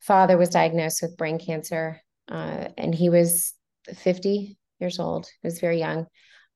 father 0.00 0.36
was 0.36 0.50
diagnosed 0.50 1.00
with 1.02 1.16
brain 1.16 1.38
cancer, 1.38 2.00
uh, 2.30 2.68
and 2.76 2.94
he 2.94 3.08
was 3.08 3.54
50 3.94 4.58
years 4.78 4.98
old. 4.98 5.26
He 5.26 5.46
was 5.46 5.60
very 5.60 5.78
young. 5.78 6.06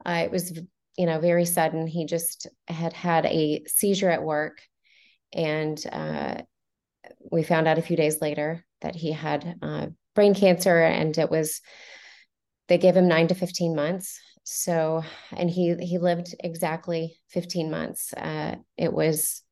Uh, 0.04 0.22
it 0.24 0.30
was, 0.30 0.58
you 0.96 1.06
know, 1.06 1.18
very 1.18 1.44
sudden. 1.44 1.86
He 1.86 2.06
just 2.06 2.46
had 2.68 2.92
had 2.92 3.26
a 3.26 3.64
seizure 3.66 4.10
at 4.10 4.22
work, 4.22 4.60
and 5.32 5.82
uh, 5.90 6.42
we 7.32 7.42
found 7.42 7.66
out 7.66 7.78
a 7.78 7.82
few 7.82 7.96
days 7.96 8.20
later 8.20 8.64
that 8.82 8.94
he 8.94 9.12
had 9.12 9.56
uh, 9.62 9.86
brain 10.14 10.34
cancer, 10.34 10.78
and 10.82 11.16
it 11.16 11.30
was 11.30 11.60
they 12.68 12.78
gave 12.78 12.96
him 12.96 13.08
nine 13.08 13.28
to 13.28 13.34
15 13.34 13.74
months. 13.74 14.20
So, 14.44 15.02
and 15.32 15.50
he 15.50 15.74
he 15.80 15.98
lived 15.98 16.34
exactly 16.40 17.18
15 17.30 17.70
months. 17.70 18.12
Uh, 18.12 18.56
it 18.76 18.92
was 18.92 19.42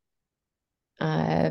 uh, 1.00 1.50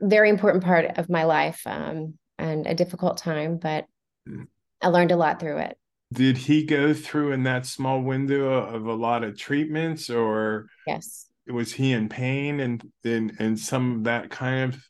very 0.00 0.28
important 0.28 0.64
part 0.64 0.98
of 0.98 1.08
my 1.08 1.24
life 1.24 1.62
um, 1.66 2.14
and 2.38 2.66
a 2.66 2.74
difficult 2.74 3.18
time, 3.18 3.58
but 3.58 3.86
Mm. 4.28 4.48
I 4.82 4.88
learned 4.88 5.12
a 5.12 5.16
lot 5.16 5.38
through 5.38 5.58
it. 5.58 5.78
Did 6.12 6.36
he 6.36 6.64
go 6.64 6.92
through 6.92 7.30
in 7.32 7.44
that 7.44 7.64
small 7.64 8.02
window 8.02 8.48
of 8.48 8.86
a 8.86 8.92
lot 8.92 9.22
of 9.22 9.38
treatments 9.38 10.10
or 10.10 10.66
Yes. 10.86 11.26
was 11.46 11.72
he 11.72 11.92
in 11.92 12.08
pain 12.08 12.58
and 12.58 12.82
and, 13.04 13.32
and 13.38 13.58
some 13.58 13.98
of 13.98 14.04
that 14.04 14.30
kind 14.30 14.74
of 14.74 14.84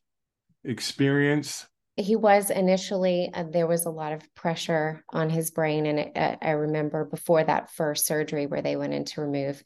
experience? 0.65 1.67
He 1.97 2.17
was 2.17 2.51
initially, 2.51 3.31
uh, 3.33 3.45
there 3.51 3.67
was 3.67 3.87
a 3.87 3.91
lot 3.91 4.13
of 4.13 4.35
pressure 4.35 5.03
on 5.11 5.31
his 5.31 5.51
brain. 5.51 5.87
And 5.87 5.99
it, 5.99 6.13
uh, 6.17 6.37
I 6.43 6.51
remember 6.51 7.05
before 7.05 7.43
that 7.45 7.71
first 7.71 8.07
surgery 8.07 8.47
where 8.47 8.63
they 8.63 8.77
went 8.77 8.93
in 8.93 9.05
to 9.07 9.23
remove 9.23 9.63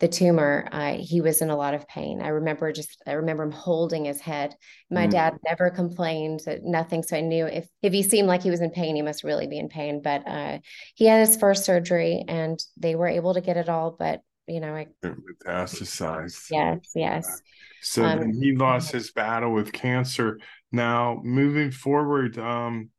the 0.00 0.08
tumor, 0.08 0.68
uh, 0.70 0.94
he 0.98 1.20
was 1.20 1.42
in 1.42 1.50
a 1.50 1.56
lot 1.56 1.74
of 1.74 1.88
pain. 1.88 2.22
I 2.22 2.28
remember 2.28 2.72
just, 2.72 3.02
I 3.06 3.12
remember 3.12 3.42
him 3.42 3.50
holding 3.50 4.04
his 4.04 4.20
head. 4.20 4.54
My 4.90 5.06
Mm. 5.06 5.10
dad 5.10 5.34
never 5.44 5.70
complained, 5.70 6.40
uh, 6.46 6.56
nothing. 6.62 7.02
So 7.02 7.16
I 7.16 7.20
knew 7.20 7.46
if, 7.46 7.66
if 7.82 7.92
he 7.92 8.02
seemed 8.02 8.28
like 8.28 8.42
he 8.42 8.50
was 8.50 8.60
in 8.60 8.70
pain, 8.70 8.94
he 8.96 9.02
must 9.02 9.24
really 9.24 9.46
be 9.48 9.58
in 9.58 9.68
pain. 9.68 10.00
But 10.02 10.26
uh, 10.26 10.58
he 10.94 11.06
had 11.06 11.26
his 11.26 11.36
first 11.36 11.64
surgery 11.64 12.24
and 12.28 12.58
they 12.76 12.94
were 12.94 13.08
able 13.08 13.34
to 13.34 13.40
get 13.40 13.56
it 13.56 13.68
all. 13.68 13.96
But, 13.98 14.20
you 14.46 14.60
know, 14.60 14.74
I, 14.74 14.86
Metastasized. 15.04 16.50
yes, 16.50 16.78
yes. 16.94 17.42
So 17.80 18.02
Um, 18.02 18.18
then 18.18 18.38
he 18.40 18.54
lost 18.54 18.92
his 18.92 19.12
battle 19.12 19.52
with 19.52 19.72
cancer. 19.72 20.38
Now, 20.72 21.20
moving 21.24 21.70
forward, 21.70 22.38
um, 22.38 22.90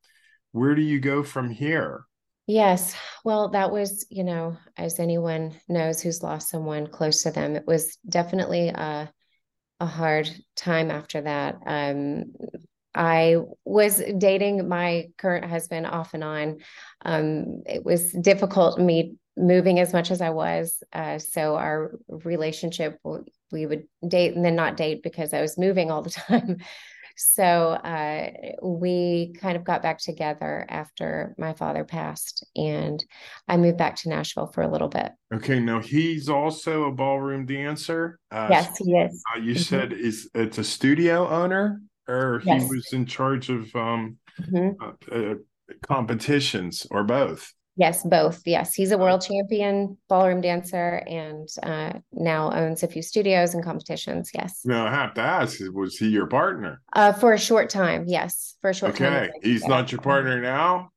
where 0.52 0.76
do 0.76 0.82
you 0.82 1.00
go 1.00 1.24
from 1.24 1.50
here? 1.50 2.06
Yes. 2.50 2.96
Well, 3.24 3.50
that 3.50 3.72
was, 3.72 4.08
you 4.10 4.24
know, 4.24 4.58
as 4.76 5.00
anyone 5.00 5.54
knows 5.68 6.02
who's 6.02 6.24
lost 6.24 6.50
someone 6.50 6.88
close 6.88 7.22
to 7.22 7.30
them, 7.32 7.56
it 7.56 7.68
was 7.68 7.96
definitely 8.10 8.70
a, 8.70 9.14
a 9.80 9.86
hard 9.86 10.28
time 10.56 10.90
after 10.90 11.22
that. 11.22 11.58
Um, 11.68 12.34
I 12.96 13.38
was 13.66 14.02
dating 14.18 14.68
my 14.68 15.10
current 15.20 15.46
husband 15.46 15.86
off 15.86 16.16
and 16.16 16.24
on. 16.24 16.58
Um, 17.06 17.62
it 17.68 17.86
was 17.86 18.12
difficult 18.14 18.80
me 18.80 19.18
moving 19.38 19.80
as 19.80 19.94
much 19.94 20.10
as 20.10 20.20
I 20.20 20.32
was. 20.32 20.82
Uh, 20.92 21.20
so 21.20 21.56
our 21.56 22.00
relationship, 22.10 22.98
we 23.52 23.68
would 23.68 23.88
date 24.08 24.36
and 24.36 24.44
then 24.44 24.56
not 24.56 24.76
date 24.76 25.04
because 25.04 25.36
I 25.36 25.42
was 25.42 25.60
moving 25.60 25.92
all 25.92 26.02
the 26.02 26.10
time. 26.28 26.58
So 27.20 27.44
uh, 27.44 28.32
we 28.64 29.34
kind 29.42 29.58
of 29.58 29.66
got 29.66 29.82
back 29.82 30.00
together 30.00 30.66
after 30.70 31.36
my 31.38 31.52
father 31.54 31.84
passed, 31.84 32.46
and 32.56 33.04
I 33.46 33.58
moved 33.58 33.78
back 33.78 33.98
to 33.98 34.10
Nashville 34.10 34.48
for 34.48 34.62
a 34.62 34.72
little 34.72 34.88
bit. 34.88 35.12
Okay, 35.34 35.60
now 35.60 35.82
he's 35.82 36.30
also 36.30 36.86
a 36.86 36.92
ballroom 36.94 37.46
dancer. 37.46 38.20
Uh, 38.32 38.48
yes, 38.50 38.78
he 38.78 38.94
is. 38.94 39.22
Uh, 39.36 39.40
you 39.40 39.54
mm-hmm. 39.54 39.62
said 39.62 39.92
is 39.92 40.30
it's 40.34 40.60
a 40.60 40.64
studio 40.64 41.28
owner, 41.28 41.82
or 42.08 42.42
yes. 42.46 42.64
he 42.64 42.70
was 42.70 42.88
in 42.94 43.06
charge 43.06 43.50
of 43.50 43.64
um, 43.76 44.18
mm-hmm. 44.40 44.82
Uh, 44.82 45.16
uh, 45.16 45.36
competitions, 45.82 46.88
or 46.90 47.04
both. 47.04 47.54
Yes, 47.80 48.04
both. 48.04 48.42
Yes, 48.46 48.74
he's 48.74 48.92
a 48.92 48.98
world 48.98 49.22
champion 49.22 49.98
ballroom 50.10 50.42
dancer 50.42 51.02
and 51.08 51.48
uh, 51.64 51.94
now 52.12 52.52
owns 52.52 52.84
a 52.84 52.90
few 52.90 53.02
studios 53.02 53.54
and 53.54 53.64
competitions. 53.64 54.32
Yes. 54.34 54.60
Now 54.66 54.86
I 54.86 54.92
have 54.92 55.14
to 55.14 55.22
ask: 55.22 55.62
Was 55.72 55.96
he 55.98 56.10
your 56.10 56.28
partner? 56.28 56.82
Uh, 56.92 57.14
for 57.14 57.32
a 57.32 57.40
short 57.40 57.70
time, 57.70 58.04
yes, 58.06 58.58
for 58.60 58.72
a 58.72 58.74
short 58.74 58.96
okay. 58.96 59.06
time. 59.06 59.24
Okay, 59.30 59.50
he's 59.50 59.66
not 59.66 59.94
your 59.94 60.02
partner 60.02 60.42
now. 60.42 60.92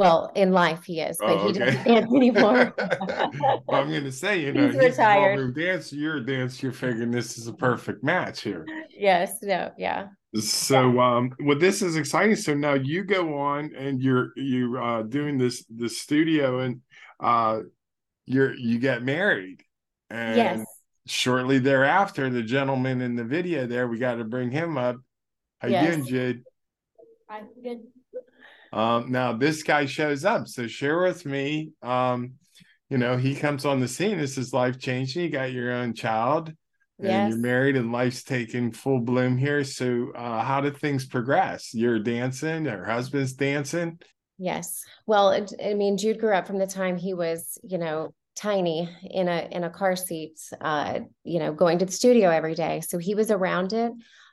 Well, 0.00 0.32
in 0.34 0.52
life 0.52 0.84
he 0.84 1.02
is, 1.02 1.18
but 1.18 1.28
oh, 1.28 1.34
okay. 1.40 1.46
he 1.46 1.58
doesn't 1.58 1.84
dance 1.84 2.10
anymore. 2.16 2.74
well, 2.78 3.82
I'm 3.82 3.90
going 3.90 4.04
to 4.04 4.10
say, 4.10 4.40
you 4.40 4.50
know, 4.50 4.64
he's, 4.64 4.72
he's 4.72 4.82
retired. 4.82 5.38
A 5.38 5.52
dancer, 5.52 5.94
you're 5.94 6.16
a 6.16 6.24
dancer. 6.24 6.64
You're 6.64 6.72
figuring 6.72 7.10
this 7.10 7.36
is 7.36 7.48
a 7.48 7.52
perfect 7.52 8.02
match 8.02 8.40
here. 8.40 8.66
Yes. 8.88 9.34
No. 9.42 9.70
Yeah. 9.76 10.08
So 10.36 10.98
um 11.00 11.34
well 11.40 11.58
this 11.58 11.82
is 11.82 11.96
exciting. 11.96 12.36
So 12.36 12.54
now 12.54 12.72
you 12.72 13.04
go 13.04 13.36
on 13.36 13.74
and 13.76 14.00
you're 14.00 14.32
you 14.36 14.78
uh 14.78 15.02
doing 15.02 15.36
this 15.36 15.66
this 15.68 16.00
studio 16.00 16.60
and 16.60 16.80
uh 17.18 17.60
you're 18.24 18.54
you 18.54 18.78
get 18.78 19.02
married. 19.02 19.62
And 20.08 20.36
yes. 20.36 20.66
shortly 21.06 21.58
thereafter, 21.58 22.30
the 22.30 22.42
gentleman 22.42 23.02
in 23.02 23.16
the 23.16 23.24
video 23.24 23.66
there, 23.66 23.86
we 23.86 23.98
got 23.98 24.14
to 24.14 24.24
bring 24.24 24.50
him 24.50 24.78
up. 24.78 24.96
How 25.58 25.68
yes. 25.68 25.84
you 25.84 25.92
doing, 25.92 26.06
Jude? 26.06 26.44
I'm 27.28 27.48
good. 27.62 27.80
Um 28.72 29.10
now 29.10 29.32
this 29.32 29.62
guy 29.62 29.86
shows 29.86 30.24
up. 30.24 30.48
So 30.48 30.66
share 30.66 31.02
with 31.02 31.26
me. 31.26 31.72
Um, 31.82 32.34
you 32.88 32.98
know, 32.98 33.16
he 33.16 33.34
comes 33.36 33.64
on 33.64 33.78
the 33.80 33.88
scene. 33.88 34.18
This 34.18 34.36
is 34.36 34.52
life 34.52 34.78
changing. 34.78 35.22
You 35.22 35.30
got 35.30 35.52
your 35.52 35.72
own 35.72 35.94
child 35.94 36.52
and 37.00 37.08
yes. 37.08 37.30
you're 37.30 37.38
married 37.38 37.76
and 37.76 37.92
life's 37.92 38.22
taking 38.22 38.72
full 38.72 39.00
bloom 39.00 39.36
here. 39.36 39.64
So, 39.64 40.12
uh, 40.14 40.42
how 40.42 40.60
did 40.60 40.76
things 40.76 41.06
progress? 41.06 41.72
You're 41.72 41.98
dancing, 41.98 42.66
her 42.66 42.84
husband's 42.84 43.32
dancing. 43.32 43.98
Yes. 44.38 44.82
Well, 45.06 45.30
it, 45.30 45.52
I 45.64 45.74
mean, 45.74 45.96
Jude 45.96 46.20
grew 46.20 46.34
up 46.34 46.46
from 46.46 46.58
the 46.58 46.66
time 46.66 46.96
he 46.96 47.14
was, 47.14 47.58
you 47.62 47.78
know, 47.78 48.14
tiny 48.36 48.88
in 49.02 49.28
a 49.28 49.48
in 49.50 49.64
a 49.64 49.70
car 49.70 49.96
seat, 49.96 50.40
uh, 50.60 51.00
you 51.24 51.38
know, 51.38 51.52
going 51.52 51.78
to 51.78 51.84
the 51.84 51.92
studio 51.92 52.30
every 52.30 52.54
day. 52.54 52.80
So 52.80 52.98
he 52.98 53.14
was 53.14 53.30
around 53.30 53.72
it, 53.72 53.92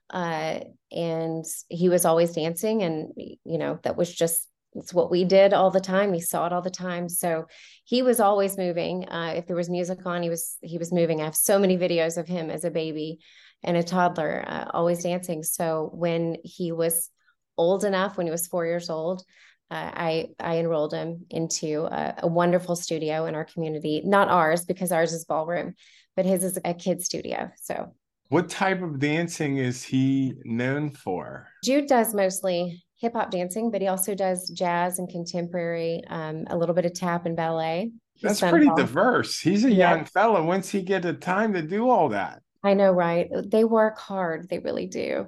uh, 0.10 0.60
and 0.92 1.46
he 1.70 1.90
was 1.90 2.06
always 2.06 2.34
dancing, 2.34 2.84
and 2.84 3.14
you 3.18 3.58
know, 3.58 3.80
that 3.84 3.98
was 3.98 4.14
just 4.14 4.48
it's 4.78 4.94
what 4.94 5.10
we 5.10 5.24
did 5.26 5.54
all 5.54 5.72
the 5.72 5.80
time. 5.80 6.12
We 6.12 6.20
saw 6.20 6.46
it 6.46 6.54
all 6.54 6.62
the 6.62 6.70
time. 6.70 7.10
So 7.10 7.48
he 7.84 8.02
was 8.02 8.20
always 8.20 8.58
moving. 8.58 9.08
Uh, 9.10 9.34
if 9.36 9.48
there 9.48 9.56
was 9.56 9.70
music 9.70 10.06
on, 10.06 10.24
he 10.24 10.30
was 10.30 10.58
he 10.62 10.78
was 10.78 10.94
moving. 10.94 11.22
I 11.22 11.26
have 11.26 11.36
so 11.36 11.58
many 11.60 11.78
videos 11.78 12.18
of 12.18 12.28
him 12.28 12.50
as 12.50 12.64
a 12.64 12.72
baby 12.72 13.20
and 13.64 13.76
a 13.76 13.84
toddler, 13.84 14.44
uh, 14.48 14.66
always 14.74 15.04
dancing. 15.04 15.44
So 15.44 15.90
when 15.94 16.38
he 16.44 16.72
was 16.72 17.10
old 17.58 17.84
enough, 17.84 18.18
when 18.18 18.28
he 18.28 18.32
was 18.32 18.48
four 18.48 18.66
years 18.66 18.90
old, 18.90 19.24
uh, 19.72 19.92
I 19.94 20.28
I 20.40 20.58
enrolled 20.58 20.94
him 20.94 21.26
into 21.30 21.86
a, 21.86 22.16
a, 22.20 22.28
wonderful 22.28 22.76
studio 22.76 23.26
in 23.26 23.36
our 23.36 23.46
community. 23.46 24.02
Not 24.06 24.30
ours 24.30 24.64
because 24.64 24.92
ours 24.92 25.12
is 25.12 25.26
ballroom, 25.26 25.74
but 26.16 26.26
his 26.26 26.44
is 26.44 26.60
a 26.64 26.74
kid 26.74 27.04
studio. 27.04 27.52
So. 27.58 27.94
What 28.30 28.50
type 28.50 28.82
of 28.82 29.00
dancing 29.00 29.58
is 29.58 29.84
he 29.84 30.34
known 30.44 30.90
for? 30.90 31.48
Jude 31.64 31.88
does 31.88 32.14
mostly 32.14 32.84
hip 32.98 33.14
hop 33.14 33.32
dancing, 33.32 33.72
but 33.72 33.82
he 33.82 33.88
also 33.88 34.16
does 34.16 34.50
jazz 34.50 35.00
and 35.00 35.08
contemporary, 35.08 36.04
um, 36.10 36.46
a 36.50 36.58
little 36.58 36.76
bit 36.76 36.86
of 36.86 36.94
tap 36.94 37.26
and 37.26 37.36
ballet. 37.36 37.92
That's 38.22 38.42
pretty 38.42 38.70
diverse. 38.76 39.40
He's 39.40 39.64
a 39.64 39.72
yeah. 39.72 39.96
young 39.96 40.06
fella. 40.06 40.44
When's 40.44 40.70
he 40.70 40.82
get 40.82 41.04
the 41.04 41.14
time 41.14 41.54
to 41.54 41.62
do 41.62 41.90
all 41.90 42.10
that? 42.10 42.42
I 42.64 42.74
know, 42.74 42.92
right? 42.92 43.30
They 43.46 43.64
work 43.64 43.98
hard. 44.00 44.50
They 44.50 44.60
really 44.60 44.88
do. 44.88 45.28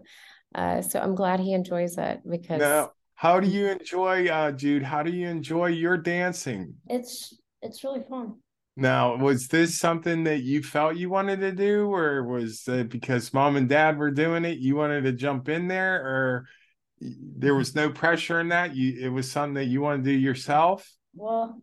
Uh, 0.55 0.81
so 0.81 0.99
I'm 0.99 1.15
glad 1.15 1.39
he 1.39 1.53
enjoys 1.53 1.97
it 1.97 2.21
because. 2.27 2.59
Now, 2.59 2.91
how 3.13 3.39
do 3.39 3.47
you 3.47 3.67
enjoy, 3.67 4.27
uh, 4.27 4.51
Jude? 4.51 4.83
How 4.83 5.03
do 5.03 5.11
you 5.11 5.27
enjoy 5.27 5.67
your 5.67 5.97
dancing? 5.97 6.75
It's 6.87 7.37
it's 7.61 7.83
really 7.83 8.01
fun. 8.09 8.35
Now, 8.79 9.17
was 9.17 9.49
this 9.49 9.77
something 9.77 10.23
that 10.23 10.43
you 10.43 10.63
felt 10.63 10.95
you 10.95 11.09
wanted 11.09 11.41
to 11.41 11.51
do, 11.51 11.93
or 11.93 12.23
was 12.23 12.65
it 12.67 12.89
because 12.89 13.33
mom 13.33 13.57
and 13.57 13.67
dad 13.67 13.97
were 13.97 14.09
doing 14.09 14.45
it, 14.45 14.59
you 14.59 14.77
wanted 14.77 15.03
to 15.03 15.11
jump 15.11 15.49
in 15.49 15.67
there, 15.67 15.95
or 15.95 16.45
there 17.01 17.55
was 17.55 17.75
no 17.75 17.89
pressure 17.89 18.39
in 18.39 18.49
that? 18.49 18.75
You 18.75 19.05
it 19.05 19.09
was 19.09 19.29
something 19.29 19.55
that 19.55 19.65
you 19.65 19.81
want 19.81 20.03
to 20.03 20.09
do 20.09 20.17
yourself? 20.17 20.89
Well 21.13 21.61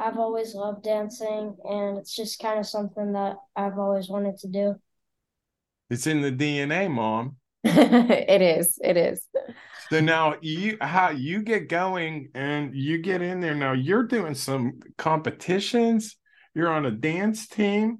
i've 0.00 0.18
always 0.18 0.54
loved 0.54 0.82
dancing 0.82 1.54
and 1.64 1.98
it's 1.98 2.16
just 2.16 2.40
kind 2.40 2.58
of 2.58 2.66
something 2.66 3.12
that 3.12 3.36
i've 3.54 3.78
always 3.78 4.08
wanted 4.08 4.36
to 4.38 4.48
do. 4.48 4.74
It's 5.90 6.06
in 6.06 6.22
the 6.22 6.32
dna 6.32 6.90
mom. 6.90 7.36
It 7.64 8.42
is 8.42 8.78
it 8.82 8.96
is. 8.96 9.26
So 9.90 10.00
now 10.00 10.36
you 10.40 10.78
how 10.80 11.10
you 11.10 11.42
get 11.42 11.68
going 11.68 12.30
and 12.34 12.74
you 12.74 12.98
get 12.98 13.22
in 13.22 13.40
there 13.40 13.54
now 13.54 13.72
you're 13.72 14.04
doing 14.04 14.34
some 14.34 14.80
competitions 14.96 16.16
you're 16.54 16.68
on 16.68 16.86
a 16.86 16.90
dance 16.90 17.46
team 17.46 17.98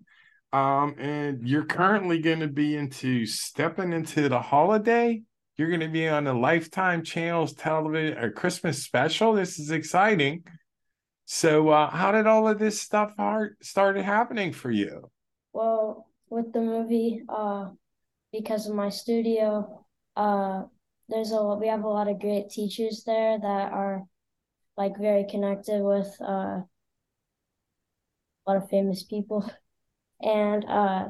um 0.52 0.94
and 0.98 1.46
you're 1.46 1.64
currently 1.64 2.18
going 2.18 2.40
to 2.40 2.48
be 2.48 2.76
into 2.76 3.24
stepping 3.26 3.92
into 3.92 4.28
the 4.28 4.40
holiday 4.40 5.20
you're 5.60 5.68
going 5.68 5.80
to 5.80 5.88
be 5.88 6.08
on 6.08 6.26
a 6.26 6.32
Lifetime 6.32 7.04
Channels 7.04 7.52
television, 7.52 8.16
a 8.16 8.30
Christmas 8.30 8.82
special. 8.82 9.34
This 9.34 9.58
is 9.58 9.70
exciting. 9.70 10.42
So, 11.26 11.68
uh, 11.68 11.90
how 11.90 12.12
did 12.12 12.26
all 12.26 12.48
of 12.48 12.58
this 12.58 12.80
stuff 12.80 13.12
start 13.12 13.58
started 13.62 14.06
happening 14.06 14.54
for 14.54 14.70
you? 14.70 15.10
Well, 15.52 16.06
with 16.30 16.54
the 16.54 16.62
movie, 16.62 17.24
uh, 17.28 17.72
because 18.32 18.68
of 18.68 18.74
my 18.74 18.88
studio, 18.88 19.84
uh, 20.16 20.62
there's 21.10 21.32
a 21.32 21.44
we 21.60 21.68
have 21.68 21.84
a 21.84 21.88
lot 21.88 22.08
of 22.08 22.20
great 22.20 22.48
teachers 22.48 23.02
there 23.04 23.38
that 23.38 23.72
are 23.72 24.04
like 24.78 24.96
very 24.98 25.26
connected 25.28 25.82
with 25.82 26.16
uh, 26.26 26.60
a 28.46 28.50
lot 28.50 28.62
of 28.62 28.70
famous 28.70 29.02
people, 29.04 29.50
and 30.20 30.64
uh, 30.68 31.08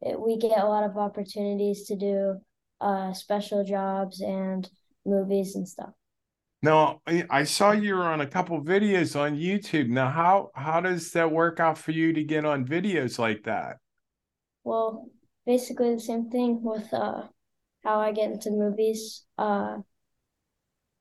it, 0.00 0.20
we 0.20 0.38
get 0.38 0.58
a 0.58 0.66
lot 0.66 0.84
of 0.84 0.96
opportunities 0.96 1.86
to 1.86 1.96
do 1.96 2.36
uh, 2.80 3.12
special 3.12 3.64
jobs 3.64 4.20
and 4.20 4.68
movies 5.06 5.56
and 5.56 5.68
stuff. 5.68 5.90
Now, 6.62 7.02
I 7.28 7.44
saw 7.44 7.72
you 7.72 7.94
were 7.94 8.04
on 8.04 8.22
a 8.22 8.26
couple 8.26 8.58
videos 8.62 9.20
on 9.20 9.36
YouTube. 9.36 9.88
Now, 9.88 10.08
how 10.08 10.50
how 10.54 10.80
does 10.80 11.10
that 11.12 11.30
work 11.30 11.60
out 11.60 11.76
for 11.76 11.90
you 11.90 12.14
to 12.14 12.24
get 12.24 12.46
on 12.46 12.64
videos 12.64 13.18
like 13.18 13.44
that? 13.44 13.76
Well, 14.64 15.10
basically 15.44 15.94
the 15.94 16.00
same 16.00 16.30
thing 16.30 16.62
with 16.62 16.92
uh, 16.94 17.24
how 17.84 18.00
I 18.00 18.12
get 18.12 18.30
into 18.30 18.50
movies. 18.50 19.24
Uh, 19.36 19.78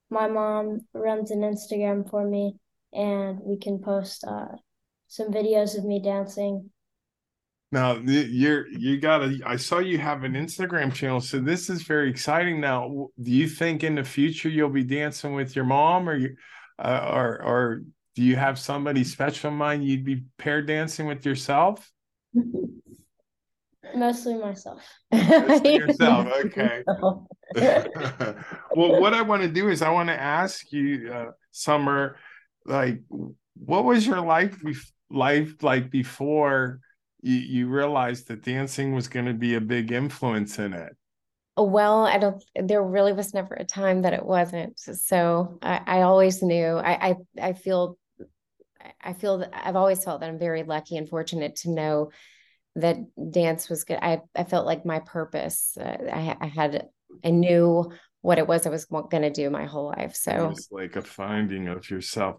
my 0.09 0.27
mom 0.27 0.81
runs 0.93 1.31
an 1.31 1.39
Instagram 1.39 2.09
for 2.09 2.27
me, 2.27 2.57
and 2.91 3.39
we 3.41 3.57
can 3.57 3.79
post 3.79 4.25
uh, 4.27 4.57
some 5.13 5.31
videos 5.31 5.77
of 5.77 5.85
me 5.85 6.01
dancing 6.01 6.69
now 7.73 7.97
you're 8.03 8.67
you 8.67 8.99
got 8.99 9.23
a. 9.23 9.39
I 9.47 9.55
saw 9.55 9.79
you 9.79 9.97
have 9.97 10.23
an 10.23 10.33
Instagram 10.33 10.93
channel, 10.93 11.19
so 11.19 11.39
this 11.39 11.71
is 11.71 11.81
very 11.81 12.07
exciting. 12.07 12.61
Now, 12.61 13.09
do 13.19 13.31
you 13.31 13.47
think 13.49 13.83
in 13.83 13.95
the 13.95 14.03
future 14.03 14.47
you'll 14.47 14.69
be 14.69 14.83
dancing 14.83 15.33
with 15.33 15.55
your 15.55 15.65
mom, 15.65 16.07
or 16.07 16.15
you, 16.15 16.35
uh, 16.77 17.09
or 17.11 17.41
or 17.41 17.81
do 18.13 18.21
you 18.21 18.35
have 18.35 18.59
somebody 18.59 19.03
special 19.03 19.49
in 19.49 19.57
mind? 19.57 19.83
You'd 19.83 20.05
be 20.05 20.23
pair 20.37 20.61
dancing 20.61 21.07
with 21.07 21.25
yourself. 21.25 21.91
Mostly 23.95 24.35
myself. 24.35 24.83
Mostly 25.11 25.75
yourself, 25.77 26.27
okay. 26.45 26.83
well, 28.75 29.01
what 29.01 29.15
I 29.15 29.23
want 29.23 29.41
to 29.41 29.47
do 29.47 29.69
is 29.69 29.81
I 29.81 29.89
want 29.89 30.09
to 30.09 30.19
ask 30.19 30.71
you, 30.71 31.11
uh, 31.11 31.31
Summer, 31.51 32.17
like, 32.65 33.01
what 33.55 33.83
was 33.83 34.05
your 34.05 34.21
life 34.21 34.57
life 35.13 35.63
like 35.63 35.89
before? 35.89 36.81
you, 37.23 37.37
you 37.37 37.67
realized 37.67 38.27
that 38.27 38.43
dancing 38.43 38.93
was 38.93 39.07
going 39.07 39.25
to 39.25 39.33
be 39.33 39.55
a 39.55 39.61
big 39.61 39.91
influence 39.91 40.59
in 40.59 40.73
it? 40.73 40.95
Well 41.55 42.03
i 42.03 42.17
don't 42.17 42.43
there 42.55 42.81
really 42.81 43.13
was 43.13 43.33
never 43.33 43.53
a 43.53 43.63
time 43.63 44.01
that 44.01 44.13
it 44.13 44.25
wasn't. 44.25 44.79
So 44.79 45.59
i, 45.61 45.81
I 45.85 46.01
always 46.01 46.41
knew 46.41 46.65
I, 46.77 47.09
I 47.09 47.15
i 47.41 47.53
feel 47.53 47.97
i 49.01 49.13
feel 49.13 49.37
that 49.37 49.51
i've 49.53 49.75
always 49.75 50.03
felt 50.03 50.21
that 50.21 50.29
i'm 50.29 50.39
very 50.39 50.63
lucky 50.63 50.97
and 50.97 51.07
fortunate 51.07 51.57
to 51.57 51.69
know 51.69 52.09
that 52.75 52.97
dance 53.31 53.69
was 53.69 53.83
good. 53.83 53.99
I 54.01 54.21
i 54.35 54.45
felt 54.45 54.65
like 54.65 54.83
my 54.83 54.99
purpose 54.99 55.77
uh, 55.79 55.97
I, 56.11 56.35
I 56.41 56.47
had 56.47 56.87
i 57.23 57.29
knew 57.29 57.91
what 58.21 58.39
it 58.39 58.47
was 58.47 58.65
i 58.65 58.71
was 58.71 58.85
going 58.85 59.21
to 59.21 59.29
do 59.29 59.51
my 59.51 59.65
whole 59.65 59.93
life 59.95 60.15
so. 60.15 60.49
It's 60.49 60.69
like 60.71 60.95
a 60.95 61.03
finding 61.03 61.67
of 61.67 61.87
yourself 61.87 62.37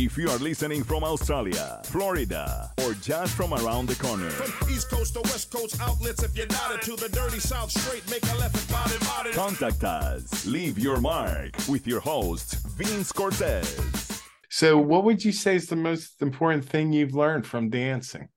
If 0.00 0.16
you 0.16 0.30
are 0.30 0.38
listening 0.38 0.84
from 0.84 1.02
Australia, 1.02 1.80
Florida, 1.84 2.70
or 2.84 2.94
just 2.94 3.34
from 3.34 3.52
around 3.52 3.86
the 3.86 3.96
corner, 3.96 4.30
From 4.30 4.70
East 4.70 4.88
Coast 4.90 5.14
to 5.14 5.20
West 5.22 5.50
Coast 5.50 5.80
outlets, 5.80 6.22
if 6.22 6.36
you're 6.36 6.46
not 6.46 6.72
into 6.74 6.94
the 6.94 7.08
dirty 7.08 7.40
South 7.40 7.72
straight, 7.72 8.08
make 8.08 8.22
a 8.30 8.36
left 8.36 8.56
and 8.56 8.68
body 8.68 8.98
body. 9.04 9.32
contact 9.32 9.82
us. 9.82 10.46
Leave 10.46 10.78
your 10.78 11.00
mark 11.00 11.50
with 11.68 11.84
your 11.84 11.98
host, 11.98 12.64
Vince 12.68 13.10
Cortez. 13.10 14.22
So, 14.48 14.78
what 14.78 15.02
would 15.02 15.24
you 15.24 15.32
say 15.32 15.56
is 15.56 15.66
the 15.66 15.74
most 15.74 16.22
important 16.22 16.64
thing 16.64 16.92
you've 16.92 17.14
learned 17.14 17.44
from 17.44 17.68
dancing? 17.68 18.28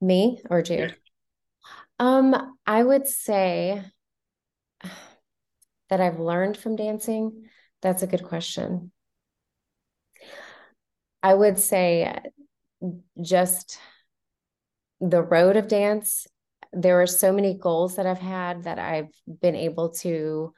Me 0.00 0.40
or 0.48 0.62
Jude? 0.62 0.96
Um, 1.98 2.56
I 2.66 2.82
would 2.82 3.06
say 3.06 3.82
that 5.90 6.00
I've 6.00 6.18
learned 6.18 6.56
from 6.56 6.76
dancing. 6.76 7.44
That's 7.82 8.02
a 8.02 8.06
good 8.06 8.24
question. 8.24 8.90
I 11.22 11.34
would 11.34 11.58
say 11.58 12.18
just 13.20 13.78
the 15.00 15.22
road 15.22 15.56
of 15.56 15.68
dance. 15.68 16.26
There 16.72 17.02
are 17.02 17.06
so 17.06 17.32
many 17.32 17.54
goals 17.54 17.96
that 17.96 18.06
I've 18.06 18.18
had 18.18 18.64
that 18.64 18.78
I've 18.78 19.10
been 19.40 19.56
able 19.56 19.90
to 20.00 20.54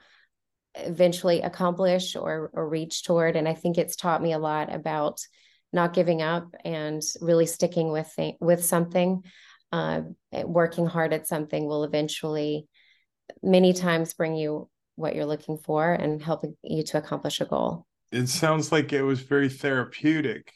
eventually 0.75 1.43
accomplish 1.43 2.17
or, 2.17 2.51
or 2.53 2.69
reach 2.69 3.05
toward. 3.05 3.37
And 3.37 3.49
I 3.49 3.55
think 3.55 3.79
it's 3.79 3.97
taught 3.97 4.23
me 4.23 4.33
a 4.33 4.39
lot 4.39 4.75
about 4.75 5.21
not 5.73 5.95
giving 5.95 6.23
up 6.23 6.55
and 6.65 7.03
really 7.21 7.47
sticking 7.47 7.91
with 7.91 8.13
th- 8.15 8.37
with 8.41 8.65
something. 8.65 9.23
Uh, 9.73 10.03
working 10.45 10.85
hard 10.85 11.15
at 11.15 11.27
something 11.27 11.67
will 11.67 11.85
eventually, 11.85 12.69
many 13.43 13.73
times, 13.73 14.13
bring 14.13 14.35
you 14.37 14.69
what 14.97 15.15
you're 15.15 15.25
looking 15.25 15.57
for 15.57 15.91
and 15.91 16.23
helping 16.23 16.55
you 16.63 16.83
to 16.83 16.99
accomplish 16.99 17.41
a 17.41 17.47
goal. 17.47 17.87
It 18.13 18.29
sounds 18.29 18.71
like 18.71 18.93
it 18.93 19.03
was 19.03 19.21
very 19.21 19.49
therapeutic. 19.49 20.53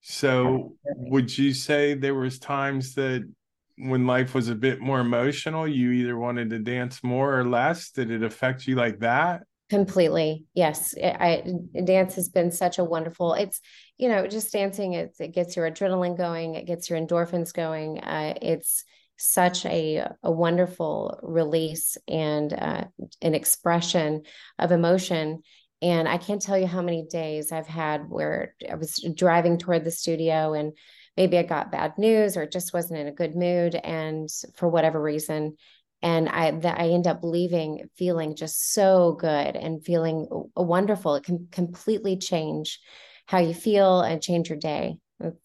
So, 0.00 0.76
would 0.84 1.36
you 1.36 1.54
say 1.54 1.94
there 1.94 2.14
was 2.14 2.38
times 2.38 2.94
that 2.94 3.30
when 3.76 4.06
life 4.06 4.34
was 4.34 4.48
a 4.48 4.54
bit 4.54 4.80
more 4.80 5.00
emotional, 5.00 5.66
you 5.66 5.90
either 5.92 6.16
wanted 6.16 6.50
to 6.50 6.58
dance 6.58 7.02
more 7.02 7.38
or 7.38 7.44
less? 7.44 7.90
Did 7.90 8.10
it 8.10 8.22
affect 8.22 8.66
you 8.66 8.76
like 8.76 9.00
that? 9.00 9.42
Completely. 9.70 10.44
Yes. 10.54 10.94
I, 11.02 11.42
I 11.76 11.80
dance 11.80 12.14
has 12.16 12.28
been 12.28 12.50
such 12.52 12.78
a 12.78 12.84
wonderful, 12.84 13.34
it's, 13.34 13.60
you 13.96 14.08
know, 14.08 14.26
just 14.26 14.52
dancing, 14.52 14.92
it's, 14.92 15.20
it 15.20 15.32
gets 15.32 15.56
your 15.56 15.70
adrenaline 15.70 16.16
going, 16.16 16.54
it 16.54 16.66
gets 16.66 16.90
your 16.90 16.98
endorphins 16.98 17.52
going. 17.52 17.98
Uh, 17.98 18.34
it's 18.40 18.84
such 19.16 19.64
a, 19.64 20.06
a 20.22 20.30
wonderful 20.30 21.18
release 21.22 21.96
and 22.06 22.52
uh, 22.52 22.84
an 23.22 23.34
expression 23.34 24.22
of 24.58 24.70
emotion. 24.70 25.42
And 25.84 26.08
I 26.08 26.16
can't 26.16 26.40
tell 26.40 26.56
you 26.56 26.66
how 26.66 26.80
many 26.80 27.04
days 27.04 27.52
I've 27.52 27.66
had 27.66 28.08
where 28.08 28.54
I 28.70 28.74
was 28.74 29.06
driving 29.14 29.58
toward 29.58 29.84
the 29.84 29.90
studio 29.90 30.54
and 30.54 30.72
maybe 31.14 31.36
I 31.36 31.42
got 31.42 31.70
bad 31.70 31.98
news 31.98 32.38
or 32.38 32.46
just 32.46 32.72
wasn't 32.72 33.00
in 33.00 33.06
a 33.06 33.12
good 33.12 33.36
mood. 33.36 33.74
And 33.74 34.30
for 34.56 34.66
whatever 34.66 35.00
reason, 35.00 35.56
and 36.00 36.30
I 36.30 36.52
that 36.52 36.80
I 36.80 36.88
end 36.88 37.06
up 37.06 37.20
leaving 37.22 37.84
feeling 37.96 38.34
just 38.34 38.72
so 38.72 39.12
good 39.20 39.56
and 39.56 39.84
feeling 39.84 40.26
wonderful. 40.56 41.16
It 41.16 41.24
can 41.24 41.48
completely 41.52 42.16
change 42.16 42.80
how 43.26 43.38
you 43.38 43.52
feel 43.52 44.00
and 44.00 44.22
change 44.22 44.48
your 44.48 44.58
day. 44.58 44.96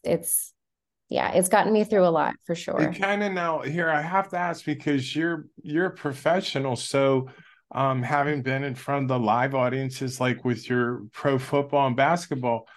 It's 0.05 0.53
yeah, 1.09 1.31
it's 1.33 1.49
gotten 1.49 1.73
me 1.73 1.83
through 1.83 2.05
a 2.05 2.09
lot 2.09 2.35
for 2.45 2.55
sure. 2.55 2.77
And 2.79 2.97
kind 2.97 3.23
of 3.23 3.33
now 3.33 3.59
here, 3.59 3.89
I 3.89 4.01
have 4.01 4.29
to 4.29 4.37
ask 4.37 4.63
because 4.63 5.13
you're 5.13 5.47
you're 5.61 5.87
a 5.87 5.91
professional, 5.91 6.77
so 6.77 7.27
um, 7.71 8.01
having 8.01 8.41
been 8.41 8.63
in 8.63 8.75
front 8.75 9.03
of 9.03 9.07
the 9.09 9.19
live 9.19 9.53
audiences, 9.53 10.19
like 10.19 10.43
with 10.43 10.69
your 10.69 11.03
pro 11.11 11.37
football 11.37 11.87
and 11.87 11.95
basketball, 11.95 12.67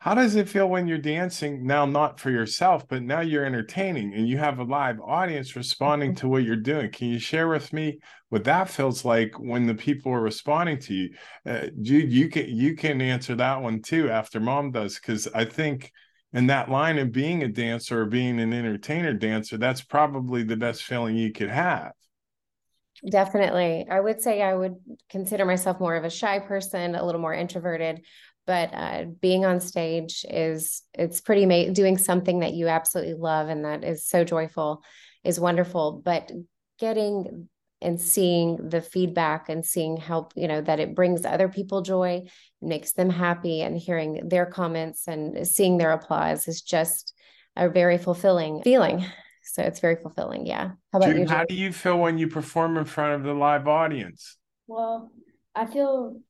how 0.00 0.14
does 0.14 0.36
it 0.36 0.48
feel 0.48 0.68
when 0.68 0.86
you're 0.86 0.98
dancing 0.98 1.66
now, 1.66 1.84
not 1.84 2.20
for 2.20 2.30
yourself, 2.30 2.86
but 2.86 3.02
now 3.02 3.20
you're 3.20 3.44
entertaining 3.44 4.14
and 4.14 4.28
you 4.28 4.38
have 4.38 4.60
a 4.60 4.64
live 4.64 5.00
audience 5.00 5.56
responding 5.56 6.14
to 6.16 6.28
what 6.28 6.44
you're 6.44 6.56
doing? 6.56 6.90
Can 6.92 7.08
you 7.08 7.18
share 7.18 7.48
with 7.48 7.72
me 7.72 7.98
what 8.28 8.44
that 8.44 8.68
feels 8.68 9.04
like 9.04 9.38
when 9.40 9.66
the 9.66 9.74
people 9.74 10.12
are 10.12 10.20
responding 10.20 10.78
to 10.80 10.94
you? 10.94 11.10
Uh, 11.44 11.66
Jude, 11.82 12.12
you 12.12 12.28
can 12.28 12.48
you 12.48 12.76
can 12.76 13.00
answer 13.00 13.34
that 13.36 13.60
one 13.60 13.82
too 13.82 14.08
after 14.10 14.38
mom 14.38 14.70
does, 14.70 14.94
because 14.96 15.26
I 15.28 15.44
think 15.44 15.90
in 16.32 16.46
that 16.46 16.70
line 16.70 16.98
of 16.98 17.10
being 17.10 17.42
a 17.42 17.48
dancer 17.48 18.02
or 18.02 18.06
being 18.06 18.38
an 18.38 18.52
entertainer 18.52 19.14
dancer, 19.14 19.56
that's 19.56 19.82
probably 19.82 20.44
the 20.44 20.56
best 20.56 20.84
feeling 20.84 21.16
you 21.16 21.32
could 21.32 21.50
have. 21.50 21.92
Definitely. 23.08 23.86
I 23.90 24.00
would 24.00 24.20
say 24.20 24.42
I 24.42 24.54
would 24.54 24.76
consider 25.08 25.44
myself 25.44 25.78
more 25.80 25.94
of 25.94 26.04
a 26.04 26.10
shy 26.10 26.38
person, 26.40 26.94
a 26.94 27.04
little 27.04 27.20
more 27.20 27.34
introverted, 27.34 28.04
but 28.46 28.70
uh, 28.72 29.04
being 29.20 29.44
on 29.44 29.60
stage 29.60 30.24
is 30.28 30.82
it's 30.94 31.20
pretty 31.20 31.44
amazing. 31.44 31.74
Doing 31.74 31.98
something 31.98 32.40
that 32.40 32.54
you 32.54 32.68
absolutely 32.68 33.14
love 33.14 33.48
and 33.48 33.64
that 33.64 33.84
is 33.84 34.06
so 34.06 34.24
joyful 34.24 34.82
is 35.22 35.38
wonderful. 35.38 36.02
But 36.04 36.32
getting 36.80 37.48
and 37.80 38.00
seeing 38.00 38.68
the 38.68 38.80
feedback 38.82 39.48
and 39.48 39.64
seeing 39.64 39.96
how 39.96 40.28
you 40.34 40.48
know 40.48 40.60
that 40.60 40.80
it 40.80 40.96
brings 40.96 41.24
other 41.24 41.48
people 41.48 41.82
joy, 41.82 42.24
makes 42.60 42.92
them 42.92 43.10
happy, 43.10 43.60
and 43.60 43.78
hearing 43.78 44.28
their 44.28 44.46
comments 44.46 45.06
and 45.06 45.46
seeing 45.46 45.78
their 45.78 45.92
applause 45.92 46.48
is 46.48 46.62
just 46.62 47.14
a 47.54 47.68
very 47.68 47.98
fulfilling 47.98 48.62
feeling. 48.62 49.04
So 49.52 49.62
it's 49.62 49.80
very 49.80 49.96
fulfilling. 49.96 50.46
Yeah. 50.46 50.72
How 50.92 50.98
about 50.98 51.10
Jude, 51.10 51.20
you? 51.20 51.28
How 51.28 51.44
do 51.44 51.54
you 51.54 51.72
feel 51.72 51.98
when 51.98 52.18
you 52.18 52.28
perform 52.28 52.76
in 52.76 52.84
front 52.84 53.14
of 53.14 53.22
the 53.24 53.32
live 53.32 53.66
audience? 53.66 54.36
Well, 54.66 55.10
I 55.54 55.66
feel 55.66 56.20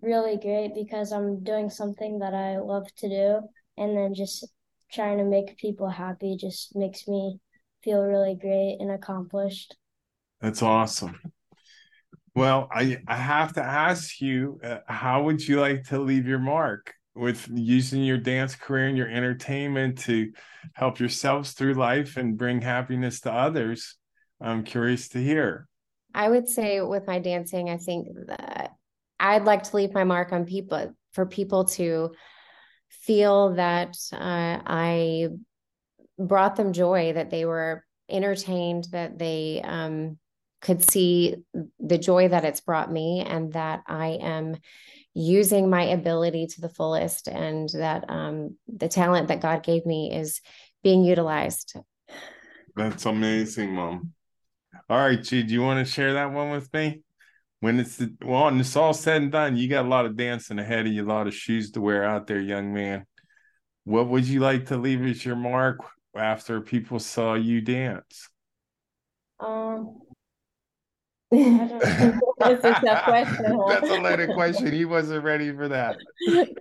really 0.00 0.36
great 0.36 0.74
because 0.74 1.12
I'm 1.12 1.42
doing 1.42 1.70
something 1.70 2.20
that 2.20 2.34
I 2.34 2.58
love 2.58 2.92
to 2.98 3.08
do. 3.08 3.40
And 3.76 3.96
then 3.96 4.14
just 4.14 4.46
trying 4.92 5.18
to 5.18 5.24
make 5.24 5.56
people 5.56 5.88
happy 5.88 6.36
just 6.38 6.76
makes 6.76 7.08
me 7.08 7.38
feel 7.82 8.02
really 8.02 8.34
great 8.34 8.76
and 8.80 8.90
accomplished. 8.90 9.76
That's 10.40 10.62
awesome. 10.62 11.18
Well, 12.34 12.68
I, 12.72 12.98
I 13.06 13.16
have 13.16 13.54
to 13.54 13.62
ask 13.62 14.20
you, 14.20 14.60
uh, 14.62 14.78
how 14.86 15.24
would 15.24 15.46
you 15.46 15.60
like 15.60 15.84
to 15.88 15.98
leave 15.98 16.26
your 16.26 16.38
mark 16.38 16.94
with 17.14 17.48
using 17.52 18.02
your 18.02 18.18
dance 18.18 18.54
career 18.54 18.86
and 18.86 18.96
your 18.96 19.08
entertainment 19.08 19.98
to 19.98 20.32
help 20.74 21.00
yourselves 21.00 21.52
through 21.52 21.74
life 21.74 22.16
and 22.16 22.38
bring 22.38 22.60
happiness 22.60 23.20
to 23.20 23.32
others? 23.32 23.96
I'm 24.40 24.64
curious 24.64 25.08
to 25.10 25.18
hear. 25.18 25.68
I 26.14 26.28
would 26.28 26.48
say 26.48 26.80
with 26.80 27.06
my 27.06 27.18
dancing, 27.18 27.70
I 27.70 27.78
think 27.78 28.08
that 28.26 28.72
I'd 29.18 29.44
like 29.44 29.62
to 29.64 29.76
leave 29.76 29.94
my 29.94 30.04
mark 30.04 30.32
on 30.32 30.44
people 30.44 30.94
for 31.12 31.26
people 31.26 31.64
to 31.64 32.12
feel 32.88 33.54
that 33.54 33.96
uh, 34.12 34.58
I 34.66 35.28
brought 36.18 36.56
them 36.56 36.72
joy, 36.72 37.12
that 37.14 37.30
they 37.30 37.44
were 37.44 37.84
entertained, 38.08 38.88
that 38.92 39.18
they 39.18 39.62
um, 39.64 40.18
could 40.60 40.82
see 40.88 41.36
the 41.80 41.98
joy 41.98 42.28
that 42.28 42.44
it's 42.44 42.60
brought 42.60 42.92
me, 42.92 43.24
and 43.26 43.52
that 43.52 43.82
I 43.86 44.18
am 44.20 44.56
using 45.14 45.68
my 45.68 45.82
ability 45.84 46.46
to 46.46 46.60
the 46.60 46.68
fullest, 46.68 47.28
and 47.28 47.68
that 47.70 48.04
um, 48.08 48.56
the 48.66 48.88
talent 48.88 49.28
that 49.28 49.40
God 49.40 49.62
gave 49.62 49.84
me 49.86 50.12
is 50.12 50.40
being 50.82 51.04
utilized. 51.04 51.74
That's 52.74 53.06
amazing, 53.06 53.74
Mom. 53.74 54.12
All 54.88 54.98
right, 54.98 55.22
G, 55.22 55.42
do 55.42 55.52
you 55.52 55.62
want 55.62 55.84
to 55.84 55.90
share 55.90 56.14
that 56.14 56.32
one 56.32 56.50
with 56.50 56.72
me? 56.72 57.02
when 57.62 57.78
it's 57.78 57.96
the, 57.96 58.12
well, 58.24 58.46
when 58.46 58.58
it's 58.58 58.74
all 58.74 58.92
said 58.92 59.22
and 59.22 59.30
done, 59.30 59.56
you 59.56 59.68
got 59.68 59.84
a 59.84 59.88
lot 59.88 60.04
of 60.04 60.16
dancing 60.16 60.58
ahead 60.58 60.84
of 60.84 60.92
you, 60.92 61.04
a 61.04 61.06
lot 61.06 61.28
of 61.28 61.34
shoes 61.34 61.70
to 61.70 61.80
wear 61.80 62.02
out 62.02 62.26
there, 62.26 62.40
young 62.40 62.74
man. 62.74 63.06
What 63.84 64.08
would 64.08 64.26
you 64.26 64.40
like 64.40 64.66
to 64.66 64.76
leave 64.76 65.00
as 65.02 65.24
your 65.24 65.36
mark 65.36 65.78
after 66.16 66.60
people 66.60 66.98
saw 66.98 67.34
you 67.34 67.60
dance? 67.60 68.28
Um, 69.38 70.00
That's 72.38 72.62
a 72.62 72.72
tough 72.84 73.04
question. 73.04 73.58
That's 73.66 73.88
a 73.88 74.00
loaded 74.00 74.34
question. 74.34 74.70
He 74.70 74.84
wasn't 74.84 75.24
ready 75.24 75.50
for 75.50 75.66
that. 75.66 75.96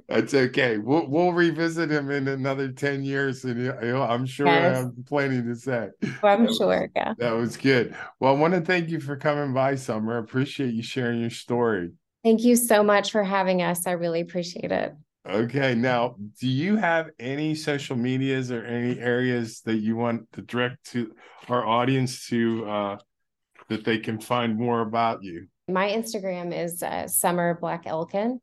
That's 0.07 0.34
okay. 0.34 0.77
We'll 0.77 1.10
we'll 1.10 1.34
revisit 1.34 1.91
him 1.91 2.10
in 2.10 2.29
another 2.29 2.71
ten 2.71 3.03
years, 3.03 3.43
and 3.43 3.69
I'm 3.69 4.25
sure 4.25 4.45
yes. 4.47 4.77
I 4.77 4.79
have 4.79 4.91
plenty 5.07 5.41
to 5.41 5.55
say. 5.55 5.89
I'm 6.23 6.45
that 6.45 6.55
sure. 6.55 6.81
Was, 6.81 6.89
yeah, 6.95 7.13
that 7.17 7.31
was 7.31 7.57
good. 7.57 7.95
Well, 8.21 8.34
I 8.34 8.38
want 8.38 8.53
to 8.53 8.62
thank 8.62 8.89
you 8.89 9.01
for 9.01 9.17
coming 9.17 9.53
by, 9.53 9.75
Summer. 9.75 10.15
I 10.15 10.19
appreciate 10.19 10.73
you 10.73 10.84
sharing 10.84 11.19
your 11.19 11.31
story. 11.31 11.91
Thank 12.23 12.41
you 12.43 12.55
so 12.55 12.81
much 12.81 13.12
for 13.12 13.23
having 13.23 13.62
us. 13.62 13.86
I 13.86 13.91
really 13.91 14.21
appreciate 14.21 14.71
it. 14.71 14.95
Okay. 15.29 15.75
Now, 15.75 16.15
do 16.39 16.47
you 16.47 16.77
have 16.77 17.10
any 17.19 17.55
social 17.55 17.97
medias 17.97 18.51
or 18.51 18.63
any 18.63 18.99
areas 18.99 19.62
that 19.65 19.77
you 19.77 19.97
want 19.97 20.31
to 20.31 20.41
direct 20.41 20.91
to 20.91 21.13
our 21.49 21.65
audience 21.65 22.27
to 22.29 22.65
uh, 22.65 22.97
that 23.71 23.86
they 23.86 23.97
can 23.97 24.19
find 24.19 24.57
more 24.57 24.81
about 24.81 25.23
you? 25.23 25.47
My 25.69 25.88
Instagram 25.89 26.53
is 26.53 26.84
uh, 26.84 27.07
Summer 27.07 27.57
Black 27.60 27.88
Elkin, 27.88 28.41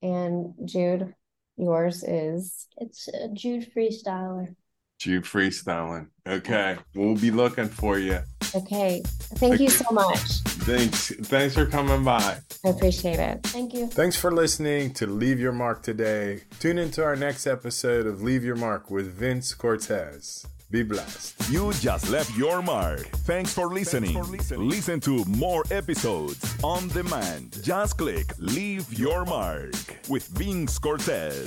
and 0.00 0.54
Jude, 0.64 1.12
yours 1.56 2.04
is 2.04 2.68
it's 2.76 3.08
uh, 3.08 3.26
Jude 3.32 3.68
Freestyler. 3.74 4.54
Jude 5.00 5.24
Freestyling. 5.24 6.06
Okay, 6.26 6.76
we'll 6.94 7.16
be 7.16 7.32
looking 7.32 7.66
for 7.68 7.98
you. 7.98 8.20
Okay, 8.54 9.02
thank 9.04 9.54
okay. 9.54 9.64
you 9.64 9.68
so 9.68 9.90
much. 9.90 10.20
Thanks. 10.64 11.12
Thanks 11.22 11.54
for 11.56 11.66
coming 11.66 12.04
by. 12.04 12.38
I 12.64 12.68
appreciate 12.68 13.18
it. 13.18 13.42
Thank 13.42 13.74
you. 13.74 13.88
Thanks 13.88 14.16
for 14.16 14.30
listening 14.30 14.94
to 14.94 15.08
Leave 15.08 15.40
Your 15.40 15.52
Mark 15.52 15.82
today. 15.82 16.42
Tune 16.60 16.78
into 16.78 17.02
our 17.02 17.16
next 17.16 17.48
episode 17.48 18.06
of 18.06 18.22
Leave 18.22 18.44
Your 18.44 18.56
Mark 18.56 18.88
with 18.88 19.12
Vince 19.12 19.52
Cortez. 19.52 20.46
Be 20.74 20.82
blessed. 20.82 21.50
You 21.50 21.72
just 21.74 22.10
left 22.10 22.36
your 22.36 22.60
mark. 22.60 23.06
Thanks 23.24 23.54
for 23.54 23.68
listening. 23.68 24.20
Listen 24.58 24.98
to 25.02 25.24
more 25.26 25.62
episodes 25.70 26.56
on 26.64 26.88
demand. 26.88 27.56
Just 27.62 27.96
click 27.96 28.26
Leave 28.38 28.92
Your 28.92 29.24
Mark 29.24 29.70
with 30.08 30.26
Vince 30.26 30.76
Cortez. 30.80 31.44